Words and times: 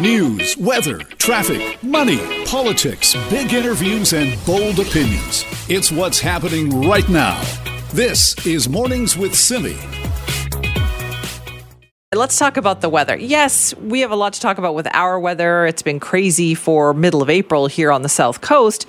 News, 0.00 0.56
weather, 0.56 1.00
traffic, 1.18 1.82
money, 1.82 2.46
politics, 2.46 3.14
big 3.28 3.52
interviews, 3.52 4.14
and 4.14 4.42
bold 4.46 4.78
opinions. 4.78 5.44
It's 5.68 5.92
what's 5.92 6.18
happening 6.18 6.88
right 6.88 7.06
now. 7.10 7.38
This 7.92 8.34
is 8.46 8.66
Mornings 8.66 9.18
with 9.18 9.34
Simi. 9.34 9.76
Let's 12.14 12.38
talk 12.38 12.56
about 12.56 12.80
the 12.80 12.88
weather. 12.88 13.14
Yes, 13.14 13.74
we 13.76 14.00
have 14.00 14.10
a 14.10 14.16
lot 14.16 14.32
to 14.32 14.40
talk 14.40 14.56
about 14.56 14.74
with 14.74 14.88
our 14.94 15.20
weather. 15.20 15.66
It's 15.66 15.82
been 15.82 16.00
crazy 16.00 16.54
for 16.54 16.94
middle 16.94 17.20
of 17.20 17.28
April 17.28 17.66
here 17.66 17.92
on 17.92 18.00
the 18.00 18.08
South 18.08 18.40
Coast. 18.40 18.86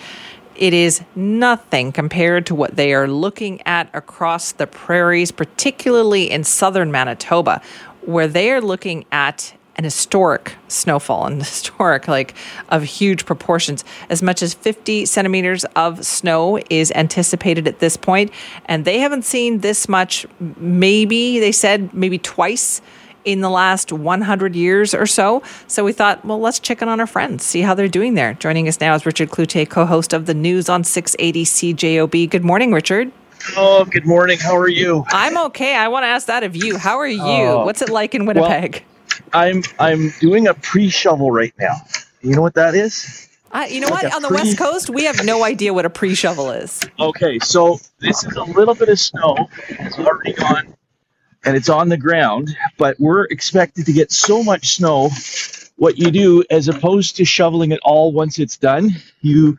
It 0.56 0.74
is 0.74 1.04
nothing 1.14 1.92
compared 1.92 2.46
to 2.46 2.56
what 2.56 2.78
they 2.78 2.94
are 2.94 3.10
looking 3.10 3.62
at 3.68 3.90
across 3.94 4.54
the 4.54 4.66
prairies, 4.66 5.34
particularly 5.34 6.32
in 6.32 6.46
southern 6.46 6.90
Manitoba, 6.90 7.62
where 8.04 8.30
they 8.30 8.50
are 8.52 8.62
looking 8.62 9.04
at 9.12 9.54
an 9.82 9.86
historic 9.86 10.54
snowfall 10.68 11.26
and 11.26 11.40
historic 11.40 12.08
like 12.08 12.36
of 12.70 12.84
huge 12.84 13.26
proportions 13.26 13.84
as 14.10 14.22
much 14.22 14.44
as 14.44 14.54
50 14.54 15.06
centimeters 15.06 15.66
of 15.76 16.06
snow 16.06 16.60
is 16.70 16.92
anticipated 16.94 17.68
at 17.68 17.80
this 17.80 17.98
point 17.98 18.32
and 18.66 18.86
they 18.86 19.00
haven't 19.00 19.26
seen 19.26 19.60
this 19.60 19.90
much 19.90 20.28
maybe 20.58 21.40
they 21.40 21.52
said 21.52 21.92
maybe 21.96 22.20
twice 22.20 22.80
in 23.26 23.42
the 23.42 23.50
last 23.50 23.92
100 23.92 24.56
years 24.56 24.96
or 24.96 25.06
so. 25.06 25.44
So 25.68 25.84
we 25.84 25.94
thought, 25.94 26.26
well, 26.26 26.40
let's 26.40 26.60
check 26.60 26.82
in 26.82 26.90
on 26.90 27.00
our 27.00 27.06
friends, 27.06 27.46
see 27.46 27.62
how 27.62 27.76
they're 27.76 27.88
doing 27.88 28.16
there. 28.16 28.34
Joining 28.34 28.68
us 28.68 28.80
now 28.80 28.96
is 28.96 29.06
Richard 29.06 29.30
Cloutier, 29.30 29.70
co 29.70 29.86
host 29.86 30.12
of 30.12 30.26
the 30.26 30.34
news 30.34 30.70
on 30.70 30.84
680 30.84 31.46
CJOB. 31.46 32.32
Good 32.32 32.44
morning, 32.44 32.74
Richard. 32.74 33.12
Oh, 33.56 33.86
good 33.86 34.08
morning. 34.08 34.40
How 34.40 34.58
are 34.58 34.68
you? 34.68 35.06
I'm 35.10 35.38
okay. 35.38 35.76
I 35.76 35.88
want 35.88 36.04
to 36.04 36.08
ask 36.08 36.26
that 36.26 36.44
of 36.44 36.56
you. 36.56 36.78
How 36.78 36.98
are 36.98 37.08
you? 37.08 37.22
Oh, 37.22 37.64
What's 37.64 37.84
it 37.84 37.90
like 37.90 38.16
in 38.16 38.26
Winnipeg? 38.26 38.72
Well, 38.74 38.91
I'm 39.34 39.64
I'm 39.80 40.12
doing 40.20 40.48
a 40.48 40.54
pre-shovel 40.54 41.32
right 41.32 41.54
now. 41.60 41.76
You 42.22 42.36
know 42.36 42.42
what 42.42 42.56
that 42.56 42.76
is? 42.76 43.30
Uh, 43.52 43.68
you 43.70 43.82
know 43.82 43.88
like 43.88 44.04
what? 44.04 44.16
On 44.16 44.22
the 44.22 44.30
pre- 44.30 44.38
West 44.38 44.58
Coast, 44.58 44.90
we 44.90 45.04
have 45.06 45.24
no 45.26 45.44
idea 45.44 45.74
what 45.74 45.86
a 45.86 45.90
pre-shovel 45.90 46.52
is. 46.52 46.80
Okay, 47.00 47.40
so 47.40 47.80
this 48.00 48.24
is 48.24 48.36
a 48.36 48.44
little 48.44 48.76
bit 48.76 48.90
of 48.90 49.00
snow. 49.00 49.50
It's 49.68 50.00
already 50.00 50.34
gone 50.34 50.76
and 51.44 51.56
it's 51.56 51.70
on 51.70 51.90
the 51.90 51.98
ground, 51.98 52.56
but 52.78 53.00
we're 53.00 53.26
expected 53.26 53.86
to 53.88 53.94
get 53.94 54.12
so 54.12 54.44
much 54.44 54.76
snow. 54.76 55.10
What 55.78 55.98
you 55.98 56.12
do, 56.12 56.44
as 56.52 56.68
opposed 56.68 57.16
to 57.18 57.26
shoveling 57.26 57.72
it 57.72 57.80
all 57.84 58.12
once 58.12 58.38
it's 58.38 58.58
done, 58.58 58.92
you 59.22 59.58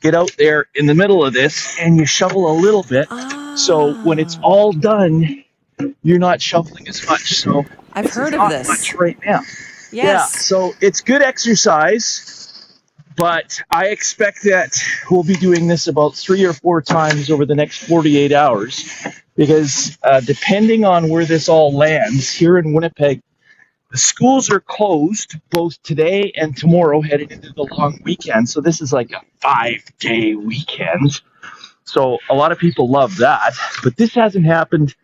get 0.00 0.14
out 0.14 0.30
there 0.38 0.66
in 0.74 0.86
the 0.86 0.94
middle 0.94 1.24
of 1.24 1.32
this 1.32 1.76
and 1.80 1.96
you 1.96 2.06
shovel 2.06 2.50
a 2.50 2.54
little 2.54 2.84
bit. 2.84 3.08
Oh. 3.10 3.56
So 3.56 3.94
when 4.04 4.18
it's 4.18 4.38
all 4.42 4.72
done, 4.72 5.43
you're 6.02 6.18
not 6.18 6.40
shoveling 6.40 6.88
as 6.88 7.06
much. 7.06 7.34
So 7.34 7.64
I've 7.92 8.10
heard 8.10 8.34
of 8.34 8.50
this 8.50 8.68
much 8.68 8.94
right 8.94 9.18
now. 9.24 9.40
Yes. 9.92 9.92
Yeah, 9.92 10.24
so 10.26 10.74
it's 10.80 11.00
good 11.00 11.22
exercise, 11.22 12.66
but 13.16 13.62
I 13.70 13.86
expect 13.86 14.42
that 14.44 14.76
we'll 15.10 15.22
be 15.22 15.36
doing 15.36 15.68
this 15.68 15.86
about 15.86 16.16
three 16.16 16.44
or 16.44 16.52
four 16.52 16.82
times 16.82 17.30
over 17.30 17.46
the 17.46 17.54
next 17.54 17.86
48 17.86 18.32
hours 18.32 18.84
because 19.36 19.96
uh, 20.02 20.20
depending 20.20 20.84
on 20.84 21.08
where 21.08 21.24
this 21.24 21.48
all 21.48 21.72
lands 21.72 22.30
here 22.30 22.58
in 22.58 22.72
Winnipeg, 22.72 23.20
the 23.90 23.98
schools 23.98 24.50
are 24.50 24.60
closed 24.60 25.36
both 25.50 25.80
today 25.82 26.32
and 26.34 26.56
tomorrow, 26.56 27.00
heading 27.00 27.30
into 27.30 27.52
the 27.52 27.62
long 27.62 28.00
weekend. 28.02 28.48
So 28.48 28.60
this 28.60 28.80
is 28.80 28.92
like 28.92 29.12
a 29.12 29.20
five-day 29.40 30.34
weekend. 30.34 31.20
So 31.84 32.18
a 32.30 32.34
lot 32.34 32.50
of 32.50 32.58
people 32.58 32.88
love 32.88 33.18
that, 33.18 33.52
but 33.82 33.96
this 33.96 34.14
hasn't 34.14 34.46
happened. 34.46 34.94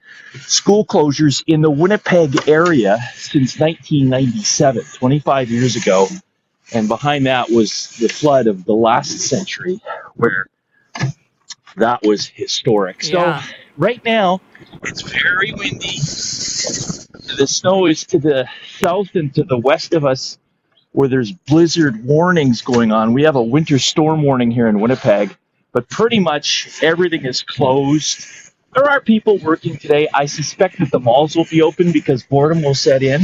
School 0.41 0.84
closures 0.84 1.42
in 1.47 1.61
the 1.61 1.70
Winnipeg 1.70 2.48
area 2.48 2.98
since 3.14 3.59
1997, 3.59 4.84
25 4.95 5.51
years 5.51 5.77
ago, 5.77 6.08
and 6.73 6.89
behind 6.89 7.27
that 7.27 7.51
was 7.51 7.97
the 7.98 8.08
flood 8.08 8.47
of 8.47 8.64
the 8.64 8.73
last 8.73 9.19
century, 9.19 9.81
where 10.14 10.47
that 11.77 12.02
was 12.02 12.27
historic. 12.27 13.02
Yeah. 13.05 13.42
So 13.42 13.52
right 13.77 14.02
now, 14.05 14.41
it's 14.83 15.02
very 15.02 15.52
windy. 15.52 15.98
The 17.36 17.47
snow 17.47 17.86
is 17.86 18.05
to 18.07 18.18
the 18.18 18.48
south 18.79 19.14
and 19.14 19.35
to 19.35 19.45
the 19.45 19.58
west 19.58 19.92
of 19.92 20.05
us, 20.05 20.39
where 20.92 21.08
there's 21.08 21.33
blizzard 21.33 22.05
warnings 22.05 22.62
going 22.62 22.91
on. 22.91 23.12
We 23.12 23.24
have 23.24 23.36
a 23.36 23.42
winter 23.42 23.79
storm 23.79 24.23
warning 24.23 24.51
here 24.51 24.67
in 24.67 24.80
Winnipeg, 24.80 25.36
but 25.73 25.89
pretty 25.89 26.20
much 26.20 26.83
everything 26.83 27.25
is 27.25 27.42
closed. 27.42 28.27
There 28.75 28.89
are 28.89 29.01
people 29.01 29.39
working 29.39 29.77
today. 29.77 30.08
I 30.13 30.27
suspect 30.27 30.79
that 30.79 30.91
the 30.91 31.01
malls 31.01 31.36
will 31.36 31.47
be 31.47 31.63
open 31.63 31.92
because 31.92 32.23
boredom 32.23 32.63
will 32.63 32.75
set 32.75 33.03
in. 33.03 33.23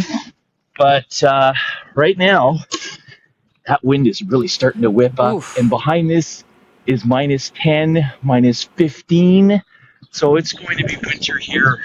But 0.77 1.23
uh, 1.23 1.55
right 1.95 2.19
now, 2.19 2.59
that 3.67 3.85
wind 3.85 4.07
is 4.07 4.23
really 4.23 4.49
starting 4.49 4.83
to 4.83 4.91
whip 4.91 5.19
up. 5.19 5.35
Oof. 5.37 5.59
And 5.59 5.71
behind 5.71 6.11
this 6.11 6.45
is 6.87 7.05
minus 7.05 7.53
10, 7.55 8.13
minus 8.23 8.65
15. 8.65 9.63
So 10.11 10.37
it's 10.37 10.53
going 10.53 10.79
to 10.79 10.85
be 10.85 10.97
winter 11.05 11.39
here 11.39 11.81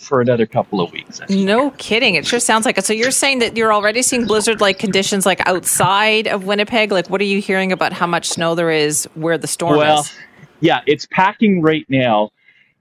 for 0.00 0.20
another 0.20 0.46
couple 0.46 0.80
of 0.80 0.90
weeks. 0.92 1.20
No 1.28 1.70
kidding. 1.72 2.14
It 2.14 2.26
sure 2.26 2.40
sounds 2.40 2.64
like 2.64 2.78
it. 2.78 2.84
So 2.84 2.92
you're 2.92 3.10
saying 3.10 3.40
that 3.40 3.56
you're 3.56 3.72
already 3.72 4.02
seeing 4.02 4.26
blizzard 4.26 4.60
like 4.60 4.78
conditions 4.78 5.26
like 5.26 5.46
outside 5.46 6.26
of 6.26 6.44
Winnipeg? 6.44 6.90
Like 6.90 7.08
what 7.10 7.20
are 7.20 7.24
you 7.24 7.40
hearing 7.40 7.70
about 7.70 7.92
how 7.92 8.06
much 8.06 8.28
snow 8.28 8.54
there 8.54 8.70
is 8.70 9.04
where 9.14 9.36
the 9.36 9.46
storm 9.46 9.78
well, 9.78 10.00
is? 10.00 10.12
Yeah, 10.60 10.80
it's 10.86 11.06
packing 11.06 11.62
right 11.62 11.84
now 11.88 12.30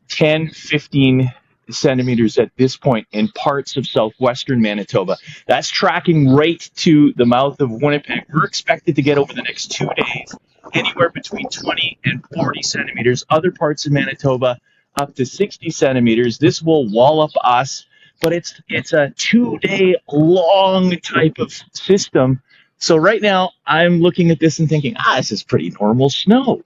10, 0.10 0.50
15 0.50 1.32
centimeters 1.70 2.38
at 2.38 2.52
this 2.58 2.78
point 2.78 3.08
in 3.12 3.28
parts 3.30 3.78
of 3.78 3.86
southwestern 3.86 4.62
Manitoba. 4.62 5.18
That's 5.48 5.70
tracking 5.70 6.34
right 6.34 6.68
to 6.78 7.14
the 7.14 7.26
mouth 7.26 7.60
of 7.60 7.70
Winnipeg. 7.72 8.26
We're 8.34 8.46
expected 8.46 8.96
to 8.96 9.02
get 9.02 9.18
over 9.18 9.34
the 9.34 9.44
next 9.44 9.72
two 9.72 9.90
days 9.96 10.36
anywhere 10.74 11.10
between 11.10 11.48
20 11.50 12.00
and 12.06 12.24
40 12.34 12.62
centimeters. 12.64 13.26
Other 13.30 13.52
parts 13.52 13.86
of 13.86 13.92
Manitoba 13.92 14.60
up 14.96 15.16
to 15.16 15.26
60 15.26 15.70
centimeters. 15.70 16.38
This 16.38 16.62
will 16.62 16.90
wallop 16.90 17.32
us, 17.44 17.86
but 18.22 18.34
it's 18.34 18.62
it's 18.68 18.94
a 18.94 19.12
two-day 19.18 19.96
long 20.12 20.92
type 21.00 21.38
of 21.40 21.54
system. 21.74 22.42
So 22.78 22.96
right 22.98 23.22
now 23.22 23.52
I'm 23.66 24.00
looking 24.00 24.32
at 24.32 24.40
this 24.40 24.60
and 24.60 24.70
thinking, 24.70 24.96
ah, 24.98 25.16
this 25.18 25.32
is 25.32 25.44
pretty 25.44 25.74
normal 25.80 26.10
snow. 26.10 26.64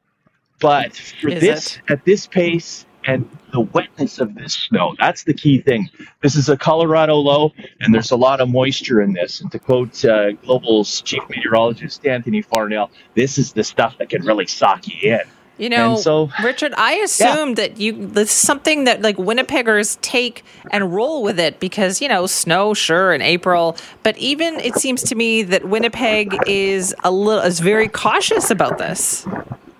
But 0.60 0.96
for 0.96 1.30
is 1.30 1.42
this 1.42 1.78
it? 1.78 1.92
at 1.92 2.06
this 2.06 2.28
pace, 2.28 2.86
and 3.06 3.30
the 3.52 3.62
wetness 3.62 4.20
of 4.20 4.36
this 4.36 4.54
snow. 4.54 4.96
That's 4.98 5.24
the 5.24 5.34
key 5.34 5.62
thing. 5.62 5.90
This 6.22 6.36
is 6.36 6.50
a 6.50 6.58
Colorado 6.58 7.16
low, 7.16 7.52
and 7.80 7.94
there's 7.94 8.12
a 8.12 8.16
lot 8.16 8.42
of 8.42 8.50
moisture 8.50 9.02
in 9.02 9.14
this. 9.14 9.42
And 9.42 9.52
to 9.52 9.60
quote 9.60 10.04
uh, 10.06 10.32
Global's 10.34 11.02
chief 11.02 11.22
meteorologist 11.30 12.06
Anthony 12.06 12.42
Farnell, 12.42 12.92
this 13.16 13.38
is 13.38 13.54
the 13.54 13.64
stuff 13.64 13.98
that 14.00 14.10
can 14.10 14.26
really 14.26 14.48
sock 14.48 14.88
you 14.88 15.14
in. 15.14 15.22
You 15.58 15.70
know, 15.70 15.98
so, 15.98 16.32
Richard, 16.44 16.74
I 16.78 16.94
assumed 16.96 17.60
yeah. 17.60 17.68
that 17.68 17.80
you 17.80 18.08
this 18.08 18.30
is 18.30 18.36
something 18.36 18.86
that 18.86 19.04
like 19.04 19.18
Winnipeggers 19.18 20.00
take 20.02 20.44
and 20.72 20.94
roll 20.94 21.22
with 21.22 21.40
it 21.40 21.60
because 21.60 22.02
you 22.02 22.08
know 22.08 22.26
snow, 22.26 22.74
sure, 22.74 23.14
in 23.14 23.22
April, 23.22 23.78
but 24.02 24.18
even 24.18 24.56
it 24.56 24.76
seems 24.76 25.04
to 25.04 25.16
me 25.16 25.44
that 25.44 25.66
Winnipeg 25.66 26.36
is 26.48 26.96
a 27.04 27.12
little 27.12 27.44
is 27.44 27.60
very 27.60 27.88
cautious 27.88 28.50
about 28.50 28.80
this 28.80 29.28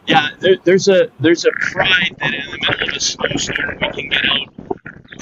yeah, 0.08 0.30
there, 0.40 0.58
there's 0.64 0.88
a 0.88 1.10
there's 1.20 1.46
a 1.46 1.52
pride 1.52 2.16
that 2.20 2.34
in 2.34 2.52
the 2.52 2.58
middle 2.58 2.90
of 2.90 2.96
a 2.96 3.00
snowstorm 3.00 3.78
we 3.82 3.90
can 3.92 4.10
get 4.10 4.26
out 4.26 4.54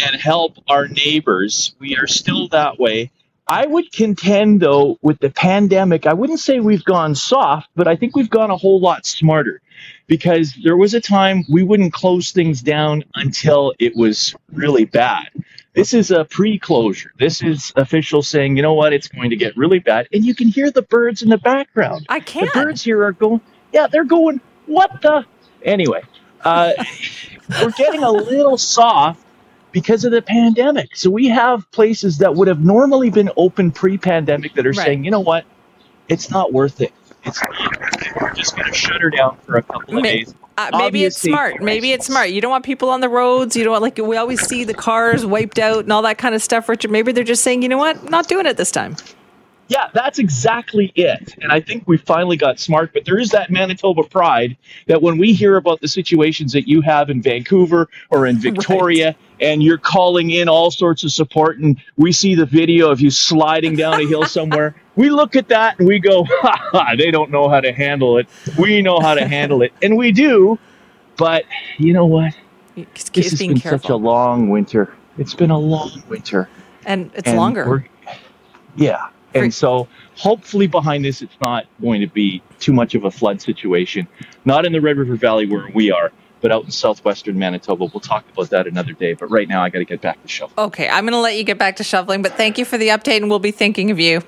and 0.04 0.20
help 0.20 0.58
our 0.68 0.88
neighbors. 0.88 1.76
We 1.80 1.96
are 1.98 2.08
still 2.08 2.48
that 2.50 2.80
way. 2.80 3.12
I 3.48 3.66
would 3.66 3.92
contend, 3.92 4.62
though, 4.62 4.98
with 5.02 5.20
the 5.20 5.30
pandemic, 5.30 6.08
I 6.08 6.14
wouldn't 6.14 6.40
say 6.40 6.60
we've 6.60 6.86
gone 6.86 7.16
soft, 7.16 7.70
but 7.76 7.88
I 7.88 7.96
think 7.96 8.16
we've 8.16 8.30
gone 8.30 8.50
a 8.50 8.56
whole 8.56 8.80
lot 8.80 9.06
smarter 9.06 9.62
because 10.08 10.58
there 10.64 10.78
was 10.78 10.94
a 10.94 11.02
time 11.02 11.44
we 11.50 11.64
wouldn't 11.64 11.94
close 11.94 12.32
things 12.32 12.62
down 12.62 13.04
until 13.16 13.74
it 13.80 13.96
was 13.96 14.36
really 14.52 14.86
bad. 14.86 15.28
This 15.74 15.94
is 15.94 16.12
a 16.12 16.26
pre 16.26 16.60
closure. 16.60 17.12
This 17.18 17.42
is 17.42 17.72
officials 17.76 18.28
saying, 18.28 18.58
you 18.58 18.62
know 18.62 18.74
what, 18.74 18.92
it's 18.92 19.08
going 19.08 19.30
to 19.30 19.38
get 19.38 19.56
really 19.56 19.80
bad. 19.80 20.08
And 20.12 20.26
you 20.26 20.36
can 20.36 20.50
hear 20.50 20.70
the 20.70 20.82
birds 20.82 21.22
in 21.22 21.30
the 21.30 21.38
background. 21.38 22.06
I 22.10 22.20
can't. 22.20 22.52
The 22.54 22.60
birds 22.60 22.84
here 22.84 23.04
are 23.04 23.14
going, 23.14 23.40
yeah, 23.72 23.88
they're 23.88 24.04
going 24.04 24.42
what 24.66 25.02
the? 25.02 25.26
Anyway, 25.64 26.02
uh, 26.42 26.74
we're 27.62 27.72
getting 27.72 28.04
a 28.04 28.12
little 28.12 28.58
soft 28.58 29.24
because 29.72 30.04
of 30.04 30.12
the 30.12 30.22
pandemic. 30.22 30.96
So 30.96 31.10
we 31.10 31.30
have 31.30 31.70
places 31.72 32.18
that 32.20 32.36
would 32.36 32.48
have 32.48 32.64
normally 32.64 33.10
been 33.10 33.32
open 33.38 33.72
pre-pandemic 33.72 34.54
that 34.56 34.66
are 34.66 34.72
right. 34.72 34.86
saying, 34.86 35.06
you 35.06 35.12
know 35.12 35.22
what, 35.22 35.46
it's 36.08 36.30
not 36.30 36.52
worth 36.52 36.82
it. 36.82 36.94
It's 37.24 37.42
not 37.42 37.52
worth 37.60 38.02
it. 38.02 38.22
We're 38.22 38.34
just 38.34 38.56
going 38.56 38.68
to 38.68 38.74
shut 38.74 39.02
her 39.02 39.10
down 39.10 39.38
for 39.46 39.58
a 39.58 39.64
couple 39.64 39.98
of 39.98 40.04
days. 40.04 40.34
Uh, 40.58 40.70
maybe 40.74 41.04
it's 41.06 41.18
smart. 41.18 41.62
Maybe 41.62 41.92
it's 41.92 42.06
smart. 42.08 42.30
You 42.30 42.42
don't 42.42 42.52
want 42.52 42.66
people 42.66 42.90
on 42.90 43.00
the 43.02 43.10
roads. 43.10 43.56
You 43.56 43.64
don't 43.64 43.72
want, 43.72 43.84
like 43.84 43.98
we 43.98 44.18
always 44.18 44.42
see 44.42 44.64
the 44.64 44.74
cars 44.74 45.26
wiped 45.26 45.60
out 45.60 45.84
and 45.84 45.94
all 45.94 46.02
that 46.02 46.18
kind 46.18 46.36
of 46.36 46.42
stuff, 46.42 46.68
Richard. 46.68 46.92
Maybe 46.92 47.12
they're 47.12 47.24
just 47.24 47.44
saying, 47.44 47.62
you 47.62 47.70
know 47.70 47.78
what, 47.78 48.10
not 48.10 48.28
doing 48.28 48.46
it 48.46 48.58
this 48.58 48.72
time. 48.72 48.96
Yeah, 49.72 49.88
that's 49.94 50.20
exactly 50.20 50.92
it. 50.96 51.34
And 51.42 51.50
I 51.50 51.62
think 51.62 51.88
we 51.88 51.96
finally 51.96 52.36
got 52.36 52.60
smart, 52.60 52.92
but 52.94 53.06
there 53.06 53.18
is 53.18 53.30
that 53.30 53.50
Manitoba 53.50 54.04
pride 54.04 54.58
that 54.88 55.02
when 55.02 55.18
we 55.18 55.32
hear 55.32 55.56
about 55.56 55.80
the 55.80 55.88
situations 55.88 56.52
that 56.52 56.68
you 56.68 56.82
have 56.82 57.10
in 57.10 57.22
Vancouver 57.22 57.88
or 58.10 58.28
in 58.28 58.38
Victoria, 58.38 59.06
right. 59.06 59.16
and 59.40 59.64
you're 59.64 59.78
calling 59.78 60.32
in 60.32 60.50
all 60.50 60.72
sorts 60.72 61.06
of 61.06 61.14
support, 61.14 61.58
and 61.60 61.82
we 61.96 62.12
see 62.12 62.36
the 62.36 62.46
video 62.46 62.92
of 62.92 63.00
you 63.00 63.10
sliding 63.10 63.78
down 63.78 64.02
a 64.02 64.06
hill 64.06 64.26
somewhere, 64.26 64.76
we 64.98 65.10
look 65.10 65.38
at 65.38 65.48
that 65.48 65.80
and 65.80 65.88
we 65.88 66.00
go, 66.00 66.26
ha, 66.26 66.70
ha, 66.74 66.96
they 66.98 67.10
don't 67.10 67.32
know 67.32 67.48
how 67.48 67.62
to 67.62 67.72
handle 67.72 68.18
it. 68.18 68.28
We 68.60 68.82
know 68.82 69.00
how 69.00 69.14
to 69.14 69.26
handle 69.26 69.62
it. 69.62 69.72
And 69.82 69.96
we 69.96 70.12
do, 70.12 70.60
but 71.16 71.46
you 71.78 71.94
know 71.94 72.06
what? 72.06 72.34
Just 72.94 73.14
this 73.14 73.30
has 73.30 73.40
been 73.40 73.58
careful. 73.58 73.80
such 73.80 73.90
a 73.90 73.96
long 73.96 74.50
winter. 74.50 74.94
It's 75.18 75.34
been 75.34 75.50
a 75.50 75.58
long 75.58 76.04
winter. 76.10 76.50
And 76.86 77.10
it's 77.16 77.30
and 77.30 77.38
longer. 77.38 77.86
Yeah. 78.76 79.08
And 79.34 79.54
so 79.54 79.88
hopefully 80.16 80.68
behind 80.68 81.06
this, 81.06 81.22
it's 81.22 81.36
not 81.42 81.66
going 81.82 82.02
to 82.02 82.08
be 82.08 82.42
too 82.60 82.74
much 82.74 82.96
of 82.96 83.06
a 83.06 83.12
flood 83.12 83.42
situation. 83.42 84.08
Not 84.46 84.66
in 84.66 84.74
the 84.74 84.82
Red 84.82 84.98
River 84.98 85.16
Valley 85.16 85.46
where 85.46 85.70
we 85.74 85.92
are, 85.92 86.12
but 86.42 86.52
out 86.52 86.66
in 86.66 86.72
southwestern 86.72 87.38
Manitoba. 87.38 87.86
We'll 87.86 88.02
talk 88.02 88.26
about 88.34 88.50
that 88.50 88.68
another 88.68 88.94
day. 88.94 89.14
But 89.14 89.28
right 89.28 89.48
now, 89.48 89.64
I 89.64 89.70
got 89.70 89.80
to 89.80 89.86
get 89.86 90.02
back 90.02 90.22
to 90.22 90.28
shoveling. 90.28 90.68
Okay, 90.68 90.90
I'm 90.90 91.06
going 91.06 91.14
to 91.14 91.20
let 91.20 91.38
you 91.38 91.44
get 91.44 91.58
back 91.58 91.78
to 91.78 91.84
shoveling. 91.84 92.22
But 92.22 92.34
thank 92.34 92.58
you 92.58 92.66
for 92.66 92.78
the 92.78 92.90
update, 92.90 93.18
and 93.18 93.30
we'll 93.30 93.40
be 93.40 93.52
thinking 93.52 93.92
of 93.92 94.00
you. 94.00 94.22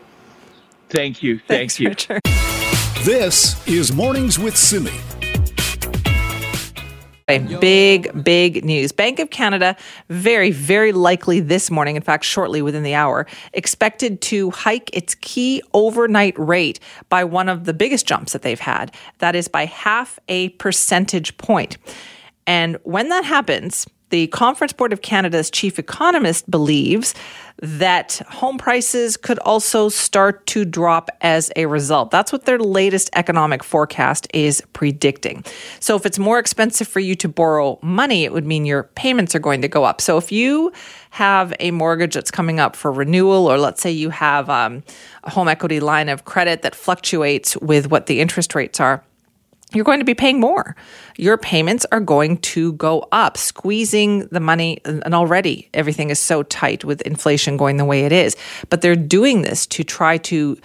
Thank 0.89 1.23
you. 1.23 1.39
Thank 1.39 1.47
Thanks, 1.47 1.79
you. 1.79 1.89
Richard. 1.89 2.21
This 3.03 3.67
is 3.67 3.91
Mornings 3.91 4.39
with 4.39 4.55
Simi. 4.55 4.91
Big, 7.25 8.23
big 8.23 8.65
news. 8.65 8.91
Bank 8.91 9.19
of 9.19 9.29
Canada, 9.29 9.75
very, 10.09 10.51
very 10.51 10.91
likely 10.91 11.39
this 11.39 11.71
morning, 11.71 11.95
in 11.95 12.01
fact, 12.01 12.25
shortly 12.25 12.61
within 12.61 12.83
the 12.83 12.93
hour, 12.93 13.25
expected 13.53 14.21
to 14.21 14.51
hike 14.51 14.89
its 14.93 15.15
key 15.15 15.61
overnight 15.73 16.37
rate 16.37 16.79
by 17.09 17.23
one 17.23 17.47
of 17.47 17.63
the 17.63 17.73
biggest 17.73 18.05
jumps 18.05 18.33
that 18.33 18.41
they've 18.41 18.59
had. 18.59 18.93
That 19.19 19.35
is 19.35 19.47
by 19.47 19.65
half 19.65 20.19
a 20.27 20.49
percentage 20.49 21.37
point. 21.37 21.77
And 22.45 22.77
when 22.83 23.09
that 23.09 23.23
happens, 23.23 23.87
the 24.13 24.27
Conference 24.27 24.73
Board 24.73 24.93
of 24.93 25.01
Canada's 25.01 25.49
chief 25.49 25.79
economist 25.79 26.51
believes 26.51 27.15
that 27.63 28.21
home 28.29 28.59
prices 28.59 29.17
could 29.17 29.39
also 29.39 29.89
start 29.89 30.45
to 30.45 30.65
drop 30.65 31.09
as 31.21 31.51
a 31.55 31.65
result. 31.65 32.11
That's 32.11 32.31
what 32.31 32.45
their 32.45 32.59
latest 32.59 33.09
economic 33.15 33.63
forecast 33.63 34.27
is 34.31 34.61
predicting. 34.73 35.43
So, 35.79 35.95
if 35.95 36.05
it's 36.05 36.19
more 36.19 36.37
expensive 36.37 36.87
for 36.87 36.99
you 36.99 37.15
to 37.15 37.27
borrow 37.27 37.79
money, 37.81 38.23
it 38.23 38.31
would 38.31 38.45
mean 38.45 38.65
your 38.65 38.83
payments 38.83 39.33
are 39.33 39.39
going 39.39 39.63
to 39.63 39.67
go 39.67 39.83
up. 39.83 39.99
So, 39.99 40.19
if 40.19 40.31
you 40.31 40.71
have 41.09 41.51
a 41.59 41.71
mortgage 41.71 42.13
that's 42.13 42.29
coming 42.29 42.59
up 42.59 42.75
for 42.75 42.91
renewal, 42.91 43.51
or 43.51 43.57
let's 43.57 43.81
say 43.81 43.89
you 43.89 44.11
have 44.11 44.47
um, 44.47 44.83
a 45.23 45.31
home 45.31 45.47
equity 45.47 45.79
line 45.79 46.07
of 46.07 46.23
credit 46.23 46.61
that 46.61 46.75
fluctuates 46.75 47.57
with 47.57 47.89
what 47.89 48.05
the 48.05 48.19
interest 48.19 48.53
rates 48.53 48.79
are, 48.79 49.03
you're 49.73 49.85
going 49.85 49.99
to 49.99 50.05
be 50.05 50.13
paying 50.13 50.39
more. 50.39 50.75
Your 51.17 51.37
payments 51.37 51.85
are 51.91 51.99
going 51.99 52.37
to 52.37 52.73
go 52.73 53.07
up, 53.11 53.37
squeezing 53.37 54.27
the 54.27 54.39
money. 54.39 54.79
And 54.85 55.13
already 55.13 55.69
everything 55.73 56.09
is 56.09 56.19
so 56.19 56.43
tight 56.43 56.83
with 56.83 57.01
inflation 57.01 57.57
going 57.57 57.77
the 57.77 57.85
way 57.85 58.05
it 58.05 58.11
is. 58.11 58.35
But 58.69 58.81
they're 58.81 58.95
doing 58.95 59.41
this 59.41 59.65
to 59.67 59.83
try 59.83 60.17
to 60.19 60.57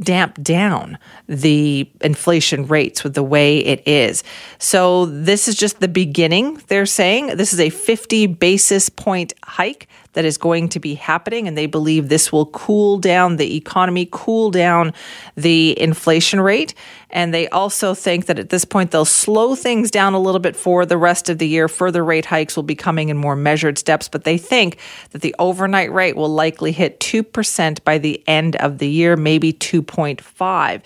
damp 0.00 0.40
down 0.42 0.96
the 1.26 1.90
inflation 2.02 2.66
rates 2.66 3.02
with 3.02 3.14
the 3.14 3.22
way 3.22 3.58
it 3.58 3.86
is. 3.86 4.22
So 4.58 5.06
this 5.06 5.48
is 5.48 5.56
just 5.56 5.80
the 5.80 5.88
beginning, 5.88 6.62
they're 6.68 6.86
saying. 6.86 7.36
This 7.36 7.52
is 7.52 7.60
a 7.60 7.70
50 7.70 8.26
basis 8.26 8.88
point 8.88 9.32
hike 9.44 9.88
that 10.18 10.24
is 10.24 10.36
going 10.36 10.68
to 10.68 10.80
be 10.80 10.94
happening. 10.94 11.46
And 11.46 11.56
they 11.56 11.66
believe 11.66 12.08
this 12.08 12.32
will 12.32 12.46
cool 12.46 12.98
down 12.98 13.36
the 13.36 13.54
economy, 13.54 14.08
cool 14.10 14.50
down 14.50 14.92
the 15.36 15.80
inflation 15.80 16.40
rate. 16.40 16.74
And 17.10 17.32
they 17.32 17.46
also 17.50 17.94
think 17.94 18.26
that 18.26 18.36
at 18.36 18.48
this 18.48 18.64
point, 18.64 18.90
they'll 18.90 19.04
slow 19.04 19.54
things 19.54 19.92
down 19.92 20.14
a 20.14 20.18
little 20.18 20.40
bit 20.40 20.56
for 20.56 20.84
the 20.84 20.98
rest 20.98 21.28
of 21.28 21.38
the 21.38 21.46
year. 21.46 21.68
Further 21.68 22.04
rate 22.04 22.24
hikes 22.24 22.56
will 22.56 22.64
be 22.64 22.74
coming 22.74 23.10
in 23.10 23.16
more 23.16 23.36
measured 23.36 23.78
steps, 23.78 24.08
but 24.08 24.24
they 24.24 24.38
think 24.38 24.78
that 25.12 25.22
the 25.22 25.36
overnight 25.38 25.92
rate 25.92 26.16
will 26.16 26.28
likely 26.28 26.72
hit 26.72 26.98
2% 26.98 27.84
by 27.84 27.98
the 27.98 28.20
end 28.26 28.56
of 28.56 28.78
the 28.78 28.88
year, 28.88 29.16
maybe 29.16 29.52
2.5 29.52 30.82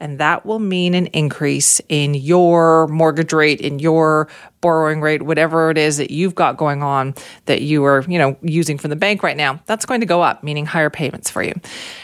and 0.00 0.18
that 0.18 0.44
will 0.44 0.58
mean 0.58 0.94
an 0.94 1.06
increase 1.08 1.80
in 1.88 2.14
your 2.14 2.86
mortgage 2.88 3.32
rate, 3.32 3.60
in 3.60 3.78
your 3.78 4.28
borrowing 4.60 5.00
rate, 5.00 5.22
whatever 5.22 5.70
it 5.70 5.78
is 5.78 5.96
that 5.96 6.10
you've 6.10 6.34
got 6.34 6.56
going 6.56 6.82
on 6.82 7.14
that 7.44 7.62
you 7.62 7.84
are, 7.84 8.02
you 8.08 8.18
know, 8.18 8.36
using 8.42 8.78
from 8.78 8.90
the 8.90 8.96
bank 8.96 9.22
right 9.22 9.36
now. 9.36 9.60
That's 9.66 9.86
going 9.86 10.00
to 10.00 10.06
go 10.06 10.22
up, 10.22 10.42
meaning 10.42 10.66
higher 10.66 10.90
payments 10.90 11.30
for 11.30 11.42
you. 11.42 11.54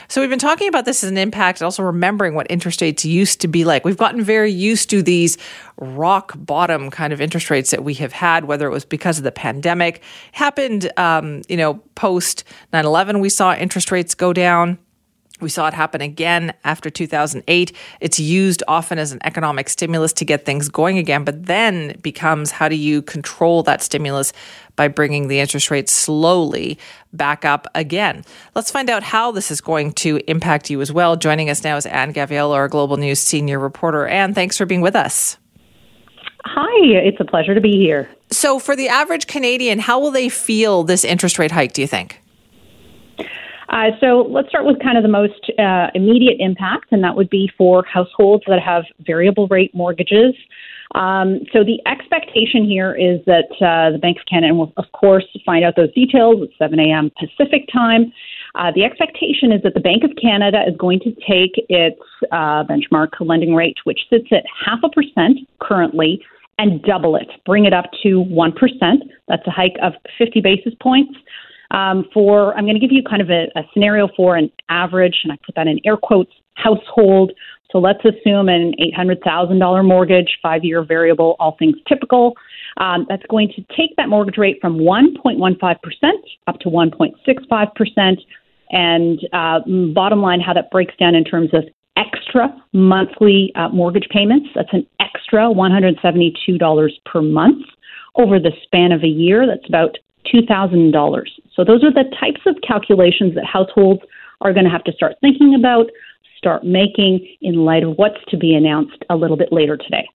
So 0.09 0.21
we've 0.21 0.31
been 0.31 0.39
talking 0.39 0.69
about 0.69 0.85
this 0.85 1.03
as 1.03 1.11
an 1.11 1.19
impact, 1.19 1.63
also 1.63 1.83
remembering 1.83 2.35
what 2.35 2.47
interest 2.51 2.81
rates 2.81 3.05
used 3.05 3.41
to 3.41 3.49
be 3.49 3.65
like. 3.65 3.85
We've 3.85 3.97
gotten 3.97 4.23
very 4.23 4.53
used 4.53 4.91
to 4.91 5.03
these 5.03 5.39
rock 5.79 6.35
bottom 6.37 6.91
kind 6.91 7.13
of 7.13 7.21
interest 7.21 7.51
rates 7.51 7.71
that 7.73 7.83
we 7.83 7.95
have 7.95 8.13
had, 8.13 8.45
whether 8.45 8.67
it 8.67 8.71
was 8.71 8.85
because 8.85 9.19
of 9.19 9.25
the 9.25 9.33
pandemic, 9.33 10.03
happened, 10.33 10.91
um, 10.97 11.43
you 11.49 11.57
know, 11.57 11.75
post 11.95 12.45
9/11. 12.73 13.21
We 13.21 13.29
saw 13.29 13.55
interest 13.55 13.91
rates 13.91 14.15
go 14.15 14.33
down 14.33 14.79
we 15.43 15.49
saw 15.49 15.67
it 15.69 15.75
happen 15.75 16.01
again 16.01 16.55
after 16.65 16.89
2008. 16.89 17.73
It's 18.01 18.19
used 18.19 18.63
often 18.69 18.99
as 18.99 19.13
an 19.13 19.19
economic 19.25 19.69
stimulus 19.69 20.13
to 20.15 20.25
get 20.25 20.45
things 20.45 20.69
going 20.69 20.99
again, 20.99 21.25
but 21.25 21.47
then 21.47 21.99
becomes 22.01 22.53
how 22.53 22.69
do 22.69 22.77
you 22.77 23.03
control 23.03 23.63
that 23.65 23.83
stimulus 23.83 24.33
by 24.77 24.89
bringing 24.89 25.29
the 25.29 25.41
interest 25.41 25.71
rate 25.71 25.89
slowly 25.89 26.79
back 27.13 27.45
up 27.45 27.67
again? 27.75 28.25
Let's 28.55 28.71
find 28.71 28.89
out 28.89 29.03
how 29.03 29.33
this 29.33 29.51
is 29.51 29.61
going 29.61 29.93
to 29.95 30.21
impact 30.29 30.71
you 30.71 30.81
as 30.81 30.93
well. 30.93 31.17
Joining 31.17 31.51
us 31.51 31.65
now 31.65 31.77
is 31.77 31.87
Anne 31.87 32.15
Gaviola, 32.15 32.55
our 32.55 32.69
Global 32.69 32.97
News 32.97 33.19
senior 33.19 33.59
reporter. 33.59 34.07
Anne, 34.07 34.33
thanks 34.33 34.57
for 34.57 34.65
being 34.65 34.81
with 34.81 34.97
us. 34.97 35.37
Hi, 36.45 36.87
it's 36.87 37.21
a 37.21 37.25
pleasure 37.25 37.55
to 37.55 37.61
be 37.61 37.73
here. 37.73 38.09
So, 38.31 38.59
for 38.59 38.75
the 38.75 38.89
average 38.89 39.27
Canadian, 39.27 39.79
how 39.79 40.01
will 40.01 40.11
they 40.11 40.29
feel 40.29 40.83
this 40.83 41.05
interest 41.05 41.39
rate 41.39 41.53
hike, 41.53 41.73
do 41.73 41.83
you 41.83 41.87
think? 41.87 42.22
Uh, 43.73 43.91
so 44.01 44.27
let's 44.29 44.49
start 44.51 44.67
with 44.67 44.79
kind 44.83 44.99
of 44.99 45.03
the 45.03 45.09
most 45.09 45.51
uh, 45.59 45.89
immediate 45.95 46.37
impact, 46.41 46.93
and 46.93 47.03
that 47.03 47.17
would 47.17 47.31
be 47.31 47.51
for 47.57 47.83
households 47.85 48.45
that 48.47 48.61
have 48.61 48.85
variable 49.01 49.49
rate 49.49 49.75
mortgages. 49.75 50.35
Um, 50.95 51.41
so 51.55 51.65
the 51.65 51.81
expectation 51.87 52.69
here 52.69 52.95
is 52.95 53.21
that 53.25 53.49
uh, 53.65 53.91
the 53.93 53.99
Bank 53.99 54.19
of 54.19 54.27
Canada 54.27 54.55
will, 54.55 54.75
of 54.77 54.93
course, 54.93 55.25
find 55.47 55.65
out 55.65 55.75
those 55.75 55.91
details 55.95 56.43
at 56.43 56.51
7 56.59 56.79
a.m. 56.79 57.11
Pacific 57.19 57.67
time. 57.73 58.13
Uh, 58.55 58.71
the 58.75 58.85
expectation 58.85 59.51
is 59.51 59.63
that 59.63 59.73
the 59.73 59.81
Bank 59.81 60.05
of 60.05 60.11
Canada 60.21 60.63
is 60.69 60.77
going 60.77 61.01
to 61.01 61.13
take 61.27 61.53
its 61.71 61.99
uh, 62.31 62.65
benchmark 62.65 63.09
lending 63.21 63.55
rate, 63.55 63.79
which 63.85 64.01
sits 64.11 64.27
at 64.33 64.45
half 64.67 64.81
a 64.85 64.91
percent 64.91 65.39
currently, 65.61 66.23
and 66.59 66.83
double 66.83 67.17
it, 67.17 67.29
bring 67.47 67.65
it 67.65 67.73
up 67.73 67.87
to 68.03 68.23
1%. 68.25 68.53
That's 69.29 69.47
a 69.47 69.51
hike 69.51 69.77
of 69.81 69.95
50 70.19 70.43
basis 70.43 70.75
points 70.83 71.15
um, 71.73 72.05
for, 72.13 72.55
I'm 72.55 72.65
going 72.65 72.79
to 72.79 72.81
give 72.81 72.93
you 72.93 73.03
kind 73.03 73.23
of 73.23 73.31
a, 73.31 73.47
a 73.59 73.63
scenario 73.73 74.09
for 74.17 74.37
an 74.37 74.51
average, 74.69 75.17
and 75.25 75.33
I 75.33 75.39
put 75.45 75.55
that 75.57 75.67
in 75.67 75.81
air 75.85 75.97
quotes, 75.97 76.33
household. 76.55 77.33
So 77.71 77.79
let's 77.79 78.05
assume 78.05 78.49
an 78.49 78.75
$800,000 78.97 79.85
mortgage, 79.85 80.39
five 80.43 80.63
year 80.65 80.85
variable, 80.85 81.37
all 81.41 81.57
things 81.59 81.77
typical. 81.89 82.35
Um, 82.77 83.07
that's 83.09 83.25
going 83.31 83.49
to 83.57 83.63
take 83.77 83.97
that 83.97 84.09
mortgage 84.09 84.37
rate 84.37 84.59
from 84.61 84.79
1.15% 84.79 85.77
up 86.47 86.59
to 86.61 86.69
1.65%. 86.69 88.19
And 88.71 89.21
uh, 89.33 89.61
bottom 89.95 90.21
line, 90.21 90.41
how 90.41 90.53
that 90.53 90.71
breaks 90.71 90.95
down 90.99 91.15
in 91.15 91.25
terms 91.25 91.51
of 91.55 91.65
extra 91.97 92.55
monthly 92.73 93.53
uh, 93.55 93.69
mortgage 93.71 94.09
payments. 94.11 94.49
That's 94.55 94.73
an 94.73 94.87
extra 95.01 95.45
$172 95.45 96.91
per 97.05 97.23
month 97.23 97.65
over 98.17 98.39
the 98.39 98.53
span 98.63 98.93
of 98.93 99.03
a 99.03 99.09
year. 99.09 99.47
That's 99.47 99.69
about 99.69 99.97
$2,000. 100.27 101.23
So 101.55 101.65
those 101.65 101.85
are 101.85 101.93
the 101.93 102.05
types 102.19 102.41
of 102.47 102.57
calculations 102.67 103.35
that 103.35 103.45
households 103.45 104.01
are 104.41 104.53
going 104.53 104.65
to 104.65 104.71
have 104.71 104.85
to 104.85 104.93
start 104.93 105.17
thinking 105.21 105.55
about, 105.55 105.87
start 106.37 106.65
making 106.65 107.27
in 107.41 107.65
light 107.65 107.85
of 107.85 107.97
what's 107.97 108.23
to 108.29 108.37
be 108.37 108.55
announced 108.55 109.05
a 109.11 109.17
little 109.17 109.37
bit 109.37 109.53
later 109.53 109.77
today. 109.77 110.09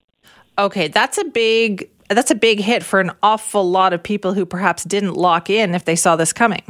Okay, 0.60 0.88
that's 0.88 1.18
a 1.18 1.26
big 1.26 1.90
that's 2.10 2.32
a 2.32 2.36
big 2.36 2.60
hit 2.60 2.84
for 2.84 3.02
an 3.02 3.12
awful 3.22 3.70
lot 3.70 3.92
of 3.92 4.02
people 4.02 4.34
who 4.34 4.46
perhaps 4.46 4.86
didn't 4.86 5.14
lock 5.14 5.50
in 5.50 5.76
if 5.76 5.84
they 5.84 5.96
saw 5.96 6.16
this 6.16 6.32
coming. 6.32 6.64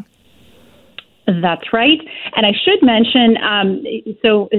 That's 1.28 1.74
right. 1.74 2.00
And 2.38 2.46
I 2.46 2.52
should 2.64 2.82
mention 2.82 3.36
um, 3.44 3.84
so 4.24 4.50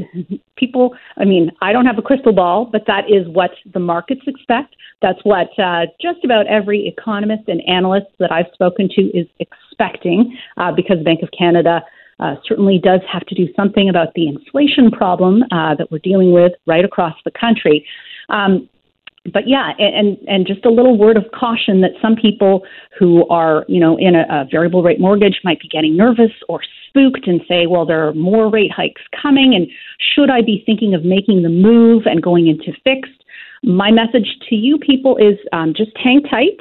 people, 0.57 0.95
I 1.17 1.25
mean, 1.25 1.51
I 1.63 1.73
don't 1.73 1.87
have 1.87 1.97
a 1.97 2.03
crystal 2.03 2.33
ball, 2.33 2.67
but 2.71 2.83
that 2.87 3.05
is 3.09 3.27
what 3.29 3.53
the 3.73 3.81
markets 3.81 4.21
expect. 4.27 4.77
That's 5.01 5.19
what 5.23 5.49
uh, 5.59 5.87
just 6.01 6.25
about 6.25 6.47
every 6.47 6.87
economist 6.87 7.49
and 7.49 7.63
analyst 7.67 8.09
that 8.19 8.31
I've 8.31 8.53
spoken 8.53 8.91
to 8.97 9.03
is 9.17 9.27
expecting 9.39 10.37
uh, 10.59 10.73
because 10.73 11.03
Bank 11.05 11.23
of 11.23 11.31
Canada. 11.37 11.83
Uh, 12.21 12.35
certainly 12.45 12.81
does 12.83 12.99
have 13.09 13.25
to 13.27 13.35
do 13.37 13.47
something 13.55 13.89
about 13.89 14.13
the 14.17 14.27
inflation 14.27 14.91
problem 14.91 15.45
uh, 15.53 15.77
that 15.77 15.89
we're 15.93 16.01
dealing 16.01 16.33
with 16.33 16.51
right 16.67 16.85
across 16.85 17.15
the 17.25 17.31
country. 17.31 17.87
Um, 18.29 18.69
but 19.33 19.49
yeah, 19.49 19.73
and 19.79 20.17
and 20.27 20.47
just 20.47 20.65
a 20.65 20.71
little 20.71 20.97
word 20.97 21.17
of 21.17 21.25
caution 21.33 21.81
that 21.83 21.93
some 22.01 22.17
people 22.17 22.65
who 22.99 23.27
are 23.29 23.65
you 23.69 23.81
know 23.81 23.97
in 23.99 24.15
a, 24.15 24.25
a 24.31 24.47
variable 24.51 24.83
rate 24.83 25.01
mortgage 25.01 25.41
might 25.45 25.61
be 25.61 25.69
getting 25.69 25.97
nervous 25.97 26.33
or 26.49 26.61
spooked 26.89 27.27
and 27.27 27.41
say, 27.49 27.67
well, 27.67 27.85
there 27.85 28.07
are 28.07 28.15
more 28.15 28.51
rate 28.51 28.73
hikes 28.73 29.03
coming, 29.21 29.55
and 29.55 29.69
should 30.15 30.31
I 30.31 30.43
be 30.43 30.63
thinking 30.65 30.95
of 30.95 31.05
making 31.05 31.43
the 31.43 31.49
move 31.49 32.05
and 32.07 32.23
going 32.23 32.49
into 32.49 32.73
fixed? 32.85 33.25
My 33.63 33.91
message 33.91 34.39
to 34.49 34.55
you 34.55 34.79
people 34.79 35.17
is 35.17 35.39
um, 35.53 35.75
just 35.77 35.91
hang 35.97 36.23
tight. 36.23 36.59